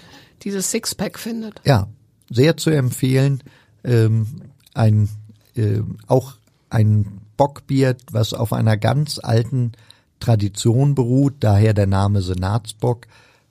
dieses 0.44 0.70
Sixpack 0.70 1.18
findet. 1.18 1.62
Ja, 1.64 1.88
sehr 2.30 2.58
zu 2.58 2.72
empfehlen. 2.72 3.42
Ähm, 3.86 4.42
ein 4.74 5.08
äh, 5.56 5.82
auch 6.08 6.34
ein 6.70 7.22
Bockbier, 7.38 7.96
was 8.12 8.34
auf 8.34 8.54
einer 8.54 8.78
ganz 8.78 9.20
alten 9.22 9.72
Tradition 10.20 10.96
beruht, 10.96 11.36
daher 11.40 11.74
der 11.74 11.88
Name 11.88 12.22
Senatsbock. 12.22 13.08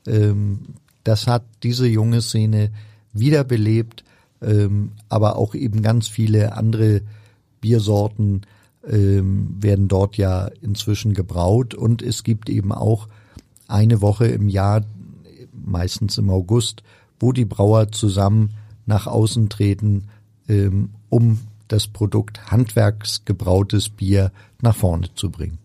Ähm, 0.06 0.74
das 1.04 1.26
hat 1.26 1.44
diese 1.62 1.86
junge 1.86 2.22
Szene 2.22 2.70
wiederbelebt, 3.12 4.04
ähm, 4.44 4.92
aber 5.08 5.36
auch 5.36 5.54
eben 5.54 5.82
ganz 5.82 6.08
viele 6.08 6.56
andere 6.56 7.02
Biersorten 7.60 8.42
ähm, 8.86 9.56
werden 9.60 9.88
dort 9.88 10.16
ja 10.16 10.48
inzwischen 10.60 11.14
gebraut 11.14 11.74
und 11.74 12.02
es 12.02 12.22
gibt 12.22 12.48
eben 12.50 12.72
auch 12.72 13.08
eine 13.68 14.00
Woche 14.00 14.26
im 14.26 14.48
Jahr, 14.48 14.82
meistens 15.52 16.18
im 16.18 16.30
August, 16.30 16.82
wo 17.18 17.32
die 17.32 17.46
Brauer 17.46 17.90
zusammen 17.92 18.50
nach 18.86 19.06
außen 19.06 19.48
treten, 19.48 20.08
ähm, 20.48 20.90
um 21.08 21.38
das 21.68 21.88
Produkt 21.88 22.50
handwerksgebrautes 22.50 23.88
Bier 23.88 24.32
nach 24.60 24.76
vorne 24.76 25.08
zu 25.14 25.30
bringen. 25.30 25.58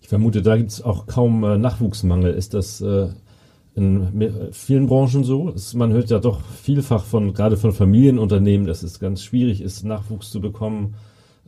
Ich 0.00 0.08
vermute, 0.08 0.42
da 0.42 0.56
gibt 0.56 0.70
es 0.70 0.82
auch 0.82 1.06
kaum 1.06 1.44
äh, 1.44 1.56
Nachwuchsmangel. 1.56 2.34
Ist 2.34 2.52
das 2.52 2.80
äh, 2.80 3.08
in 3.74 4.52
vielen 4.52 4.86
Branchen 4.86 5.24
so? 5.24 5.50
Es, 5.50 5.74
man 5.74 5.92
hört 5.92 6.10
ja 6.10 6.20
doch 6.20 6.40
vielfach 6.62 7.04
von, 7.04 7.34
gerade 7.34 7.56
von 7.56 7.72
Familienunternehmen, 7.72 8.66
dass 8.66 8.82
es 8.82 9.00
ganz 9.00 9.22
schwierig 9.22 9.60
ist, 9.60 9.84
Nachwuchs 9.84 10.30
zu 10.30 10.40
bekommen, 10.40 10.94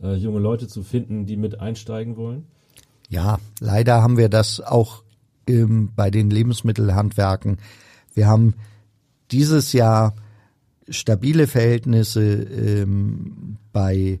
äh, 0.03 0.15
junge 0.15 0.39
Leute 0.39 0.67
zu 0.67 0.83
finden, 0.83 1.25
die 1.25 1.37
mit 1.37 1.61
einsteigen 1.61 2.17
wollen. 2.17 2.45
Ja, 3.09 3.39
leider 3.61 4.01
haben 4.01 4.17
wir 4.17 4.27
das 4.27 4.59
auch 4.59 5.03
ähm, 5.47 5.91
bei 5.95 6.11
den 6.11 6.29
Lebensmittelhandwerken. 6.29 7.57
Wir 8.13 8.27
haben 8.27 8.55
dieses 9.31 9.71
Jahr 9.71 10.13
stabile 10.89 11.47
Verhältnisse 11.47 12.23
ähm, 12.23 13.57
bei 13.71 14.19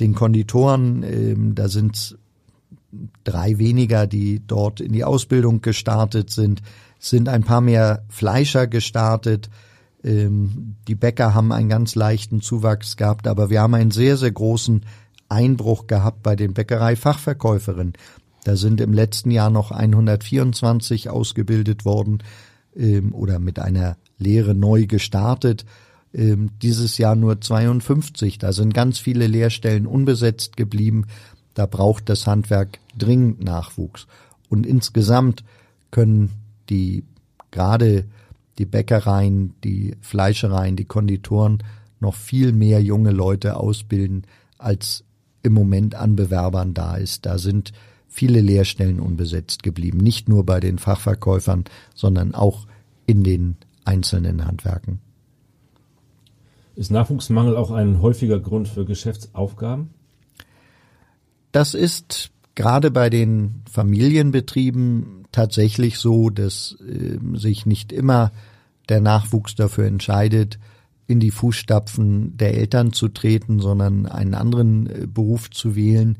den 0.00 0.14
Konditoren. 0.14 1.02
Ähm, 1.04 1.54
da 1.54 1.68
sind 1.68 2.18
drei 3.24 3.58
weniger, 3.58 4.06
die 4.06 4.42
dort 4.46 4.80
in 4.80 4.92
die 4.92 5.04
Ausbildung 5.04 5.60
gestartet 5.60 6.30
sind. 6.30 6.62
Sind 6.98 7.28
ein 7.28 7.44
paar 7.44 7.60
mehr 7.60 8.04
Fleischer 8.08 8.66
gestartet. 8.66 9.50
Ähm, 10.02 10.76
die 10.88 10.94
Bäcker 10.94 11.34
haben 11.34 11.52
einen 11.52 11.68
ganz 11.68 11.94
leichten 11.94 12.40
Zuwachs 12.40 12.96
gehabt, 12.96 13.26
aber 13.26 13.50
wir 13.50 13.60
haben 13.60 13.74
einen 13.74 13.90
sehr, 13.90 14.16
sehr 14.16 14.32
großen 14.32 14.84
Einbruch 15.28 15.86
gehabt 15.86 16.22
bei 16.22 16.36
den 16.36 16.54
Bäckereifachverkäuferinnen. 16.54 17.94
Da 18.44 18.56
sind 18.56 18.80
im 18.80 18.92
letzten 18.92 19.32
Jahr 19.32 19.50
noch 19.50 19.72
124 19.72 21.10
ausgebildet 21.10 21.84
worden 21.84 22.22
ähm, 22.76 23.12
oder 23.12 23.40
mit 23.40 23.58
einer 23.58 23.96
Lehre 24.18 24.54
neu 24.54 24.86
gestartet. 24.86 25.64
Ähm, 26.14 26.50
dieses 26.62 26.96
Jahr 26.98 27.16
nur 27.16 27.40
52. 27.40 28.38
Da 28.38 28.52
sind 28.52 28.72
ganz 28.72 28.98
viele 28.98 29.26
Lehrstellen 29.26 29.86
unbesetzt 29.86 30.56
geblieben. 30.56 31.06
Da 31.54 31.66
braucht 31.66 32.08
das 32.08 32.26
Handwerk 32.26 32.78
dringend 32.96 33.42
Nachwuchs. 33.42 34.06
Und 34.48 34.64
insgesamt 34.64 35.42
können 35.90 36.30
die 36.68 37.04
gerade 37.50 38.04
die 38.58 38.66
Bäckereien, 38.66 39.54
die 39.64 39.96
Fleischereien, 40.00 40.76
die 40.76 40.84
Konditoren 40.84 41.62
noch 42.00 42.14
viel 42.14 42.52
mehr 42.52 42.82
junge 42.82 43.10
Leute 43.10 43.56
ausbilden, 43.56 44.22
als 44.58 45.04
im 45.42 45.52
Moment 45.52 45.94
an 45.94 46.16
Bewerbern 46.16 46.74
da 46.74 46.96
ist. 46.96 47.26
Da 47.26 47.38
sind 47.38 47.72
viele 48.08 48.40
Lehrstellen 48.40 49.00
unbesetzt 49.00 49.62
geblieben. 49.62 49.98
Nicht 49.98 50.28
nur 50.28 50.44
bei 50.44 50.60
den 50.60 50.78
Fachverkäufern, 50.78 51.64
sondern 51.94 52.34
auch 52.34 52.66
in 53.06 53.22
den 53.22 53.56
einzelnen 53.84 54.46
Handwerken. 54.46 55.00
Ist 56.74 56.90
Nachwuchsmangel 56.90 57.56
auch 57.56 57.70
ein 57.70 58.02
häufiger 58.02 58.38
Grund 58.38 58.68
für 58.68 58.84
Geschäftsaufgaben? 58.84 59.90
Das 61.52 61.72
ist 61.72 62.32
gerade 62.56 62.90
bei 62.90 63.08
den 63.08 63.62
Familienbetrieben 63.70 65.26
tatsächlich 65.30 65.98
so, 65.98 66.30
dass 66.30 66.76
äh, 66.80 67.18
sich 67.38 67.66
nicht 67.66 67.92
immer 67.92 68.32
der 68.88 69.00
Nachwuchs 69.00 69.54
dafür 69.54 69.86
entscheidet, 69.86 70.58
in 71.06 71.20
die 71.20 71.30
Fußstapfen 71.30 72.36
der 72.36 72.54
Eltern 72.54 72.92
zu 72.92 73.08
treten, 73.08 73.60
sondern 73.60 74.06
einen 74.06 74.34
anderen 74.34 74.86
äh, 74.88 75.06
Beruf 75.06 75.50
zu 75.50 75.76
wählen. 75.76 76.18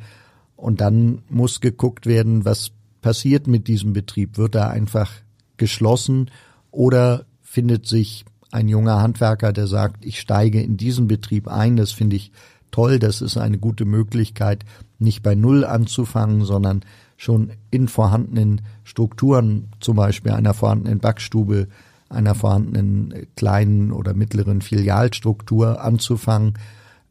Und 0.55 0.81
dann 0.81 1.23
muss 1.29 1.61
geguckt 1.61 2.07
werden, 2.07 2.45
was 2.45 2.71
passiert 3.01 3.47
mit 3.47 3.67
diesem 3.67 3.93
Betrieb. 3.93 4.39
Wird 4.39 4.55
er 4.55 4.71
einfach 4.71 5.11
geschlossen 5.57 6.31
oder 6.71 7.25
findet 7.41 7.87
sich 7.87 8.25
ein 8.53 8.69
junger 8.69 9.01
Handwerker, 9.01 9.53
der 9.53 9.67
sagt, 9.67 10.05
ich 10.05 10.21
steige 10.21 10.61
in 10.61 10.77
diesen 10.77 11.09
Betrieb 11.09 11.49
ein, 11.49 11.77
das 11.77 11.93
finde 11.93 12.17
ich 12.17 12.31
toll, 12.71 12.99
das 12.99 13.23
ist 13.23 13.37
eine 13.37 13.59
gute 13.59 13.85
Möglichkeit, 13.85 14.65
nicht 14.99 15.23
bei 15.23 15.35
Null 15.35 15.65
anzufangen, 15.65 16.45
sondern 16.45 16.83
schon 17.17 17.53
in 17.71 17.89
vorhandenen 17.89 18.63
Strukturen, 18.85 19.69
zum 19.81 19.97
Beispiel 19.97 20.33
einer 20.33 20.55
vorhandenen 20.55 20.99
Backstube, 20.99 21.69
einer 22.09 22.35
vorhandenen 22.35 23.27
kleinen 23.37 23.93
oder 23.93 24.15
mittleren 24.15 24.61
Filialstruktur 24.61 25.83
anzufangen. 25.83 26.55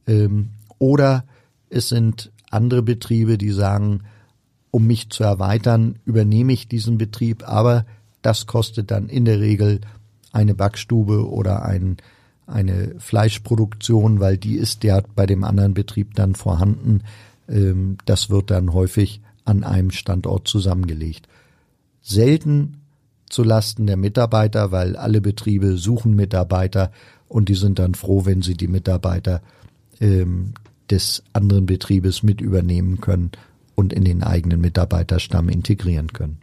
Ähm, 0.07 0.49
oder 0.79 1.25
es 1.69 1.89
sind 1.89 2.31
andere 2.51 2.81
Betriebe, 2.81 3.37
die 3.37 3.51
sagen, 3.51 4.01
um 4.71 4.87
mich 4.87 5.09
zu 5.09 5.23
erweitern, 5.23 5.99
übernehme 6.05 6.53
ich 6.53 6.67
diesen 6.67 6.97
Betrieb, 6.97 7.47
aber 7.47 7.85
das 8.21 8.45
kostet 8.45 8.91
dann 8.91 9.07
in 9.07 9.25
der 9.25 9.39
Regel 9.39 9.81
eine 10.31 10.53
Backstube 10.53 11.29
oder 11.29 11.63
ein, 11.63 11.97
eine 12.45 12.95
Fleischproduktion, 12.99 14.19
weil 14.19 14.37
die 14.37 14.57
ist 14.57 14.83
ja 14.83 15.01
bei 15.15 15.25
dem 15.25 15.43
anderen 15.43 15.73
Betrieb 15.73 16.13
dann 16.15 16.35
vorhanden. 16.35 17.03
Ähm, 17.49 17.97
das 18.05 18.29
wird 18.29 18.51
dann 18.51 18.73
häufig 18.73 19.21
an 19.45 19.63
einem 19.63 19.91
Standort 19.91 20.47
zusammengelegt. 20.47 21.27
Selten 22.01 22.81
zu 23.29 23.43
Lasten 23.43 23.87
der 23.87 23.97
Mitarbeiter, 23.97 24.71
weil 24.71 24.95
alle 24.95 25.21
Betriebe 25.21 25.77
suchen 25.77 26.15
Mitarbeiter 26.15 26.91
und 27.27 27.49
die 27.49 27.55
sind 27.55 27.79
dann 27.79 27.95
froh, 27.95 28.25
wenn 28.25 28.41
sie 28.41 28.55
die 28.55 28.67
Mitarbeiter 28.67 29.41
ähm, 29.99 30.53
des 30.89 31.23
anderen 31.33 31.65
Betriebes 31.65 32.23
mit 32.23 32.41
übernehmen 32.41 33.01
können 33.01 33.31
und 33.73 33.93
in 33.93 34.03
den 34.03 34.23
eigenen 34.23 34.61
Mitarbeiterstamm 34.61 35.49
integrieren 35.49 36.13
können. 36.13 36.37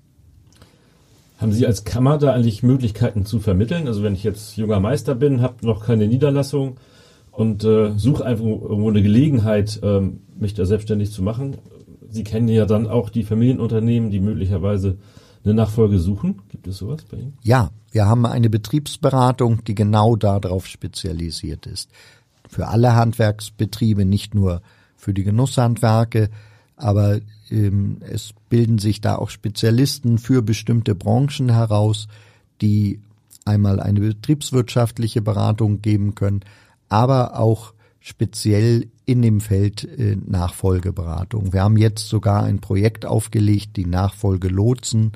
Haben 1.39 1.53
Sie 1.53 1.67
als 1.67 1.85
Kammer 1.85 2.19
da 2.19 2.33
eigentlich 2.33 2.63
Möglichkeiten 2.63 3.27
zu 3.27 3.41
vermitteln? 3.41 3.89
Also 3.89 4.03
wenn 4.03 4.15
ich 4.15 4.23
jetzt 4.23 4.57
junger 4.57 4.79
Meister 4.79 5.15
bin, 5.15 5.43
habe 5.43 5.67
noch 5.67 5.85
keine 5.85 6.07
Niederlassung 6.07 6.77
und 7.33 7.65
äh, 7.65 7.93
suche 7.97 8.25
einfach 8.25 8.45
irgendwo 8.45 8.91
eine 8.91 9.03
Gelegenheit, 9.03 9.81
ähm, 9.83 10.21
mich 10.39 10.55
da 10.55 10.65
selbstständig 10.65 11.11
zu 11.11 11.23
machen. 11.23 11.57
Sie 12.09 12.25
kennen 12.25 12.49
ja 12.49 12.67
dann 12.67 12.87
auch 12.87 13.09
die 13.09 13.25
Familienunternehmen, 13.25 14.11
die 14.11 14.21
möglicherweise 14.21 14.99
eine 15.45 15.55
Nachfolge 15.55 15.99
suchen. 15.99 16.43
Gibt 16.51 16.67
es 16.67 16.77
sowas 16.77 17.05
bei 17.11 17.17
Ihnen? 17.17 17.39
Ja, 17.43 17.71
wir 17.91 18.07
haben 18.07 18.27
eine 18.27 18.51
Betriebsberatung, 18.51 19.65
die 19.65 19.75
genau 19.75 20.15
darauf 20.15 20.67
spezialisiert 20.67 21.67
ist. 21.67 21.91
Für 22.49 22.69
alle 22.69 22.95
Handwerksbetriebe, 22.95 24.05
nicht 24.05 24.35
nur 24.35 24.61
für 24.95 25.15
die 25.15 25.25
Genusshandwerke, 25.25 26.29
aber 26.77 27.21
ähm, 27.51 27.99
es 28.01 28.35
bilden 28.51 28.79
sich 28.79 29.01
da 29.01 29.17
auch 29.17 29.31
Spezialisten 29.31 30.19
für 30.19 30.43
bestimmte 30.43 30.95
Branchen 30.95 31.49
heraus, 31.51 32.09
die 32.61 33.01
einmal 33.45 33.81
eine 33.81 34.01
betriebswirtschaftliche 34.01 35.23
Beratung 35.23 35.81
geben 35.81 36.15
können, 36.15 36.41
aber 36.93 37.39
auch 37.39 37.73
speziell 38.01 38.89
in 39.07 39.23
dem 39.23 39.41
Feld 39.41 39.85
äh, 39.85 40.17
Nachfolgeberatung. 40.27 41.55
Wir 41.55 41.63
haben 41.63 41.79
jetzt 41.79 42.07
sogar 42.07 42.45
ein 42.45 42.61
Projekt 42.61 43.07
aufgelegt, 43.07 43.79
die 43.79 43.87
Nachfolgelotsen, 43.87 45.13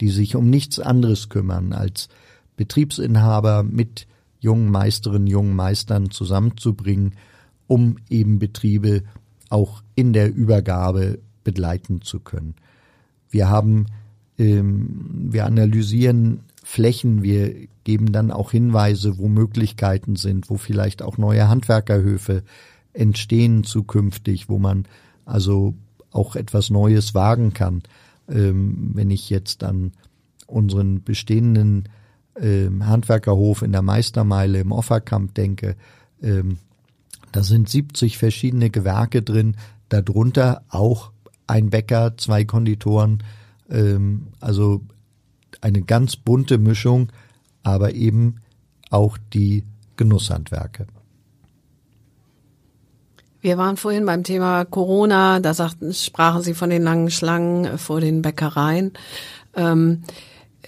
die 0.00 0.10
sich 0.10 0.36
um 0.36 0.50
nichts 0.50 0.78
anderes 0.78 1.30
kümmern, 1.30 1.72
als 1.72 2.10
Betriebsinhaber 2.58 3.62
mit 3.62 4.06
jungen 4.38 4.70
Meisterinnen, 4.70 5.26
jungen 5.26 5.56
Meistern 5.56 6.10
zusammenzubringen, 6.10 7.14
um 7.68 7.96
eben 8.10 8.38
Betriebe 8.38 9.02
auch 9.48 9.82
in 9.94 10.12
der 10.12 10.34
Übergabe 10.34 11.20
begleiten 11.42 12.02
zu 12.02 12.20
können. 12.20 12.54
Wir 13.30 13.48
haben, 13.48 13.86
ähm, 14.38 15.30
wir 15.30 15.46
analysieren 15.46 16.40
Flächen, 16.64 17.22
wir 17.22 17.68
geben 17.84 18.10
dann 18.10 18.30
auch 18.30 18.50
Hinweise, 18.50 19.18
wo 19.18 19.28
Möglichkeiten 19.28 20.16
sind, 20.16 20.48
wo 20.48 20.56
vielleicht 20.56 21.02
auch 21.02 21.18
neue 21.18 21.46
Handwerkerhöfe 21.48 22.42
entstehen 22.94 23.64
zukünftig, 23.64 24.48
wo 24.48 24.58
man 24.58 24.86
also 25.26 25.74
auch 26.10 26.36
etwas 26.36 26.70
Neues 26.70 27.14
wagen 27.14 27.52
kann. 27.52 27.82
Ähm, 28.28 28.92
wenn 28.94 29.10
ich 29.10 29.28
jetzt 29.28 29.62
an 29.62 29.92
unseren 30.46 31.04
bestehenden 31.04 31.84
ähm, 32.40 32.86
Handwerkerhof 32.86 33.60
in 33.60 33.72
der 33.72 33.82
Meistermeile 33.82 34.60
im 34.60 34.72
Offerkamp 34.72 35.34
denke, 35.34 35.76
ähm, 36.22 36.56
da 37.30 37.42
sind 37.42 37.68
70 37.68 38.16
verschiedene 38.16 38.70
Gewerke 38.70 39.20
drin, 39.20 39.56
darunter 39.90 40.62
auch 40.70 41.12
ein 41.46 41.68
Bäcker, 41.68 42.16
zwei 42.16 42.46
Konditoren, 42.46 43.22
ähm, 43.68 44.28
also 44.40 44.80
eine 45.64 45.80
ganz 45.80 46.16
bunte 46.16 46.58
Mischung, 46.58 47.08
aber 47.62 47.94
eben 47.94 48.36
auch 48.90 49.16
die 49.32 49.64
Genusshandwerke. 49.96 50.86
Wir 53.40 53.56
waren 53.56 53.76
vorhin 53.76 54.04
beim 54.04 54.24
Thema 54.24 54.64
Corona, 54.64 55.40
da 55.40 55.54
sagten, 55.54 55.92
sprachen 55.92 56.42
Sie 56.42 56.54
von 56.54 56.70
den 56.70 56.82
langen 56.82 57.10
Schlangen 57.10 57.78
vor 57.78 58.00
den 58.00 58.22
Bäckereien. 58.22 58.92
Ähm, 59.54 60.02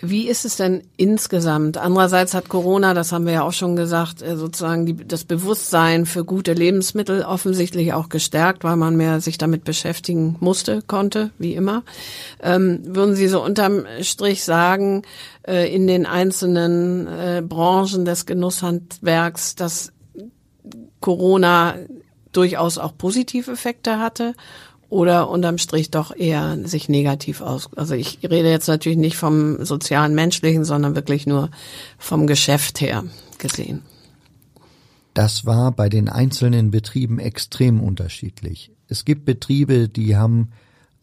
wie 0.02 0.28
ist 0.28 0.44
es 0.44 0.56
denn 0.56 0.82
insgesamt? 0.96 1.78
Andererseits 1.78 2.34
hat 2.34 2.48
Corona, 2.48 2.94
das 2.94 3.12
haben 3.12 3.26
wir 3.26 3.32
ja 3.32 3.42
auch 3.42 3.52
schon 3.52 3.76
gesagt, 3.76 4.22
äh, 4.22 4.36
sozusagen 4.36 4.86
die, 4.86 4.94
das 4.94 5.24
Bewusstsein 5.24 6.06
für 6.06 6.24
gute 6.24 6.52
Lebensmittel 6.52 7.22
offensichtlich 7.22 7.92
auch 7.92 8.08
gestärkt, 8.08 8.64
weil 8.64 8.76
man 8.76 8.96
mehr 8.96 9.20
sich 9.20 9.38
damit 9.38 9.64
beschäftigen 9.64 10.36
musste, 10.40 10.82
konnte, 10.82 11.30
wie 11.38 11.54
immer. 11.54 11.82
Ähm, 12.42 12.80
würden 12.84 13.14
Sie 13.14 13.28
so 13.28 13.42
unterm 13.42 13.84
Strich 14.02 14.44
sagen, 14.44 15.02
äh, 15.46 15.72
in 15.74 15.86
den 15.86 16.06
einzelnen 16.06 17.06
äh, 17.06 17.42
Branchen 17.46 18.04
des 18.04 18.26
Genusshandwerks, 18.26 19.54
dass 19.54 19.92
Corona 21.00 21.76
durchaus 22.32 22.78
auch 22.78 22.96
positive 22.96 23.50
Effekte 23.50 23.98
hatte? 23.98 24.34
Oder 24.88 25.28
unterm 25.28 25.58
Strich 25.58 25.90
doch 25.90 26.14
eher 26.16 26.58
sich 26.66 26.88
negativ 26.88 27.40
aus. 27.40 27.68
Also 27.76 27.94
ich 27.94 28.18
rede 28.22 28.50
jetzt 28.50 28.68
natürlich 28.68 28.98
nicht 28.98 29.16
vom 29.16 29.64
sozialen 29.64 30.14
menschlichen, 30.14 30.64
sondern 30.64 30.94
wirklich 30.94 31.26
nur 31.26 31.50
vom 31.98 32.26
Geschäft 32.26 32.80
her 32.80 33.04
gesehen. 33.38 33.82
Das 35.14 35.46
war 35.46 35.72
bei 35.72 35.88
den 35.88 36.08
einzelnen 36.08 36.70
Betrieben 36.70 37.18
extrem 37.18 37.80
unterschiedlich. 37.80 38.70
Es 38.88 39.04
gibt 39.04 39.24
Betriebe, 39.24 39.88
die 39.88 40.16
haben 40.16 40.50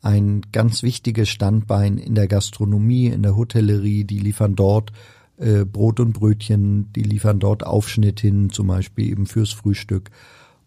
ein 0.02 0.42
ganz 0.52 0.84
wichtiges 0.84 1.30
Standbein 1.30 1.98
in 1.98 2.14
der 2.14 2.28
Gastronomie, 2.28 3.08
in 3.08 3.24
der 3.24 3.36
Hotellerie, 3.36 4.04
die 4.04 4.20
liefern 4.20 4.56
dort 4.56 4.92
äh, 5.38 5.66
Brot 5.66 6.00
und 6.00 6.14
Brötchen, 6.14 6.92
die 6.94 7.04
liefern 7.04 7.40
dort 7.40 7.66
Aufschnitt 7.66 8.20
hin, 8.20 8.50
zum 8.50 8.68
Beispiel 8.68 9.10
eben 9.10 9.26
fürs 9.26 9.52
Frühstück. 9.52 10.12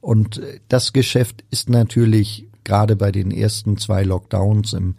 Und 0.01 0.39
äh, 0.39 0.61
das 0.69 0.93
Geschäft 0.93 1.45
ist 1.51 1.69
natürlich 1.71 2.49
gerade 2.67 2.97
bei 2.97 3.13
den 3.13 3.31
ersten 3.31 3.79
zwei 3.79 4.03
Lockdowns 4.03 4.75
im 4.75 4.97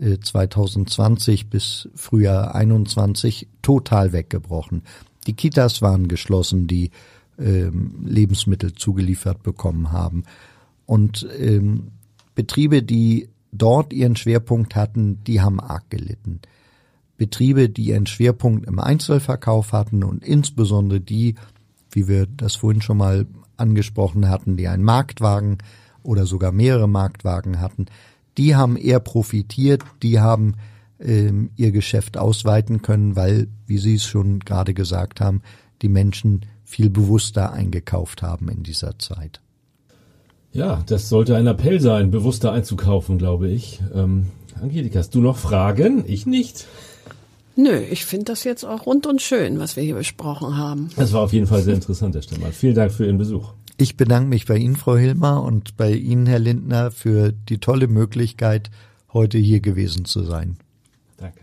äh, 0.00 0.18
2020 0.18 1.50
bis 1.50 1.88
Frühjahr 1.94 2.54
21 2.54 3.48
total 3.60 4.12
weggebrochen. 4.12 4.82
Die 5.26 5.34
Kitas 5.34 5.82
waren 5.82 6.08
geschlossen, 6.08 6.66
die 6.66 6.90
ähm, 7.38 8.04
Lebensmittel 8.06 8.72
zugeliefert 8.74 9.42
bekommen 9.42 9.92
haben. 9.92 10.22
Und 10.86 11.28
ähm, 11.38 11.88
Betriebe, 12.34 12.82
die 12.82 13.28
dort 13.52 13.92
ihren 13.92 14.16
Schwerpunkt 14.16 14.76
hatten, 14.76 15.22
die 15.24 15.40
haben 15.40 15.60
arg 15.60 15.90
gelitten. 15.90 16.40
Betriebe, 17.16 17.68
die 17.68 17.86
ihren 17.86 18.06
Schwerpunkt 18.06 18.66
im 18.66 18.78
Einzelverkauf 18.78 19.72
hatten 19.72 20.04
und 20.04 20.24
insbesondere 20.24 21.00
die, 21.00 21.34
wie 21.90 22.08
wir 22.08 22.26
das 22.26 22.54
vorhin 22.54 22.80
schon 22.80 22.96
mal 22.96 23.26
angesprochen 23.56 24.28
hatten, 24.28 24.56
die 24.56 24.68
einen 24.68 24.84
Marktwagen 24.84 25.58
oder 26.02 26.26
sogar 26.26 26.52
mehrere 26.52 26.88
Marktwagen 26.88 27.60
hatten, 27.60 27.86
die 28.36 28.56
haben 28.56 28.76
eher 28.76 29.00
profitiert, 29.00 29.82
die 30.02 30.20
haben 30.20 30.54
ähm, 31.00 31.50
ihr 31.56 31.72
Geschäft 31.72 32.16
ausweiten 32.16 32.82
können, 32.82 33.16
weil, 33.16 33.48
wie 33.66 33.78
Sie 33.78 33.94
es 33.94 34.04
schon 34.04 34.40
gerade 34.40 34.74
gesagt 34.74 35.20
haben, 35.20 35.42
die 35.82 35.88
Menschen 35.88 36.46
viel 36.64 36.90
bewusster 36.90 37.52
eingekauft 37.52 38.22
haben 38.22 38.48
in 38.48 38.62
dieser 38.62 38.98
Zeit. 38.98 39.40
Ja, 40.52 40.82
das 40.86 41.08
sollte 41.08 41.36
ein 41.36 41.46
Appell 41.46 41.80
sein, 41.80 42.10
bewusster 42.10 42.52
einzukaufen, 42.52 43.18
glaube 43.18 43.48
ich. 43.48 43.80
Ähm, 43.94 44.26
Angelika, 44.60 44.98
hast 44.98 45.14
du 45.14 45.20
noch 45.20 45.36
Fragen? 45.36 46.04
Ich 46.06 46.26
nicht. 46.26 46.66
Nö, 47.56 47.78
ich 47.78 48.04
finde 48.04 48.26
das 48.26 48.44
jetzt 48.44 48.64
auch 48.64 48.86
rund 48.86 49.06
und 49.06 49.20
schön, 49.20 49.58
was 49.58 49.76
wir 49.76 49.82
hier 49.82 49.94
besprochen 49.94 50.56
haben. 50.56 50.90
Das 50.96 51.12
war 51.12 51.22
auf 51.22 51.32
jeden 51.32 51.46
Fall 51.46 51.62
sehr 51.62 51.74
interessant, 51.74 52.14
Herr 52.14 52.22
Stemmer. 52.22 52.52
Vielen 52.52 52.74
Dank 52.74 52.92
für 52.92 53.06
Ihren 53.06 53.18
Besuch. 53.18 53.52
Ich 53.80 53.96
bedanke 53.96 54.28
mich 54.28 54.44
bei 54.44 54.58
Ihnen, 54.58 54.76
Frau 54.76 54.94
Hilmer, 54.94 55.42
und 55.42 55.78
bei 55.78 55.92
Ihnen, 55.92 56.26
Herr 56.26 56.38
Lindner, 56.38 56.90
für 56.90 57.32
die 57.32 57.56
tolle 57.56 57.88
Möglichkeit, 57.88 58.70
heute 59.14 59.38
hier 59.38 59.60
gewesen 59.60 60.04
zu 60.04 60.22
sein. 60.22 60.58
Danke. 61.16 61.40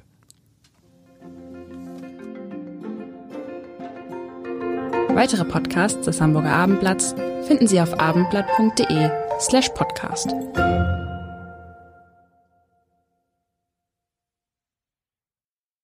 Weitere 5.16 5.46
Podcasts 5.46 6.06
des 6.06 6.22
Hamburger 6.22 6.54
Abendblatts 6.54 7.16
finden 7.48 7.66
Sie 7.66 7.82
auf 7.82 8.00
abendblatt.de 8.00 9.10
slash 9.40 9.70
podcast. 9.70 10.28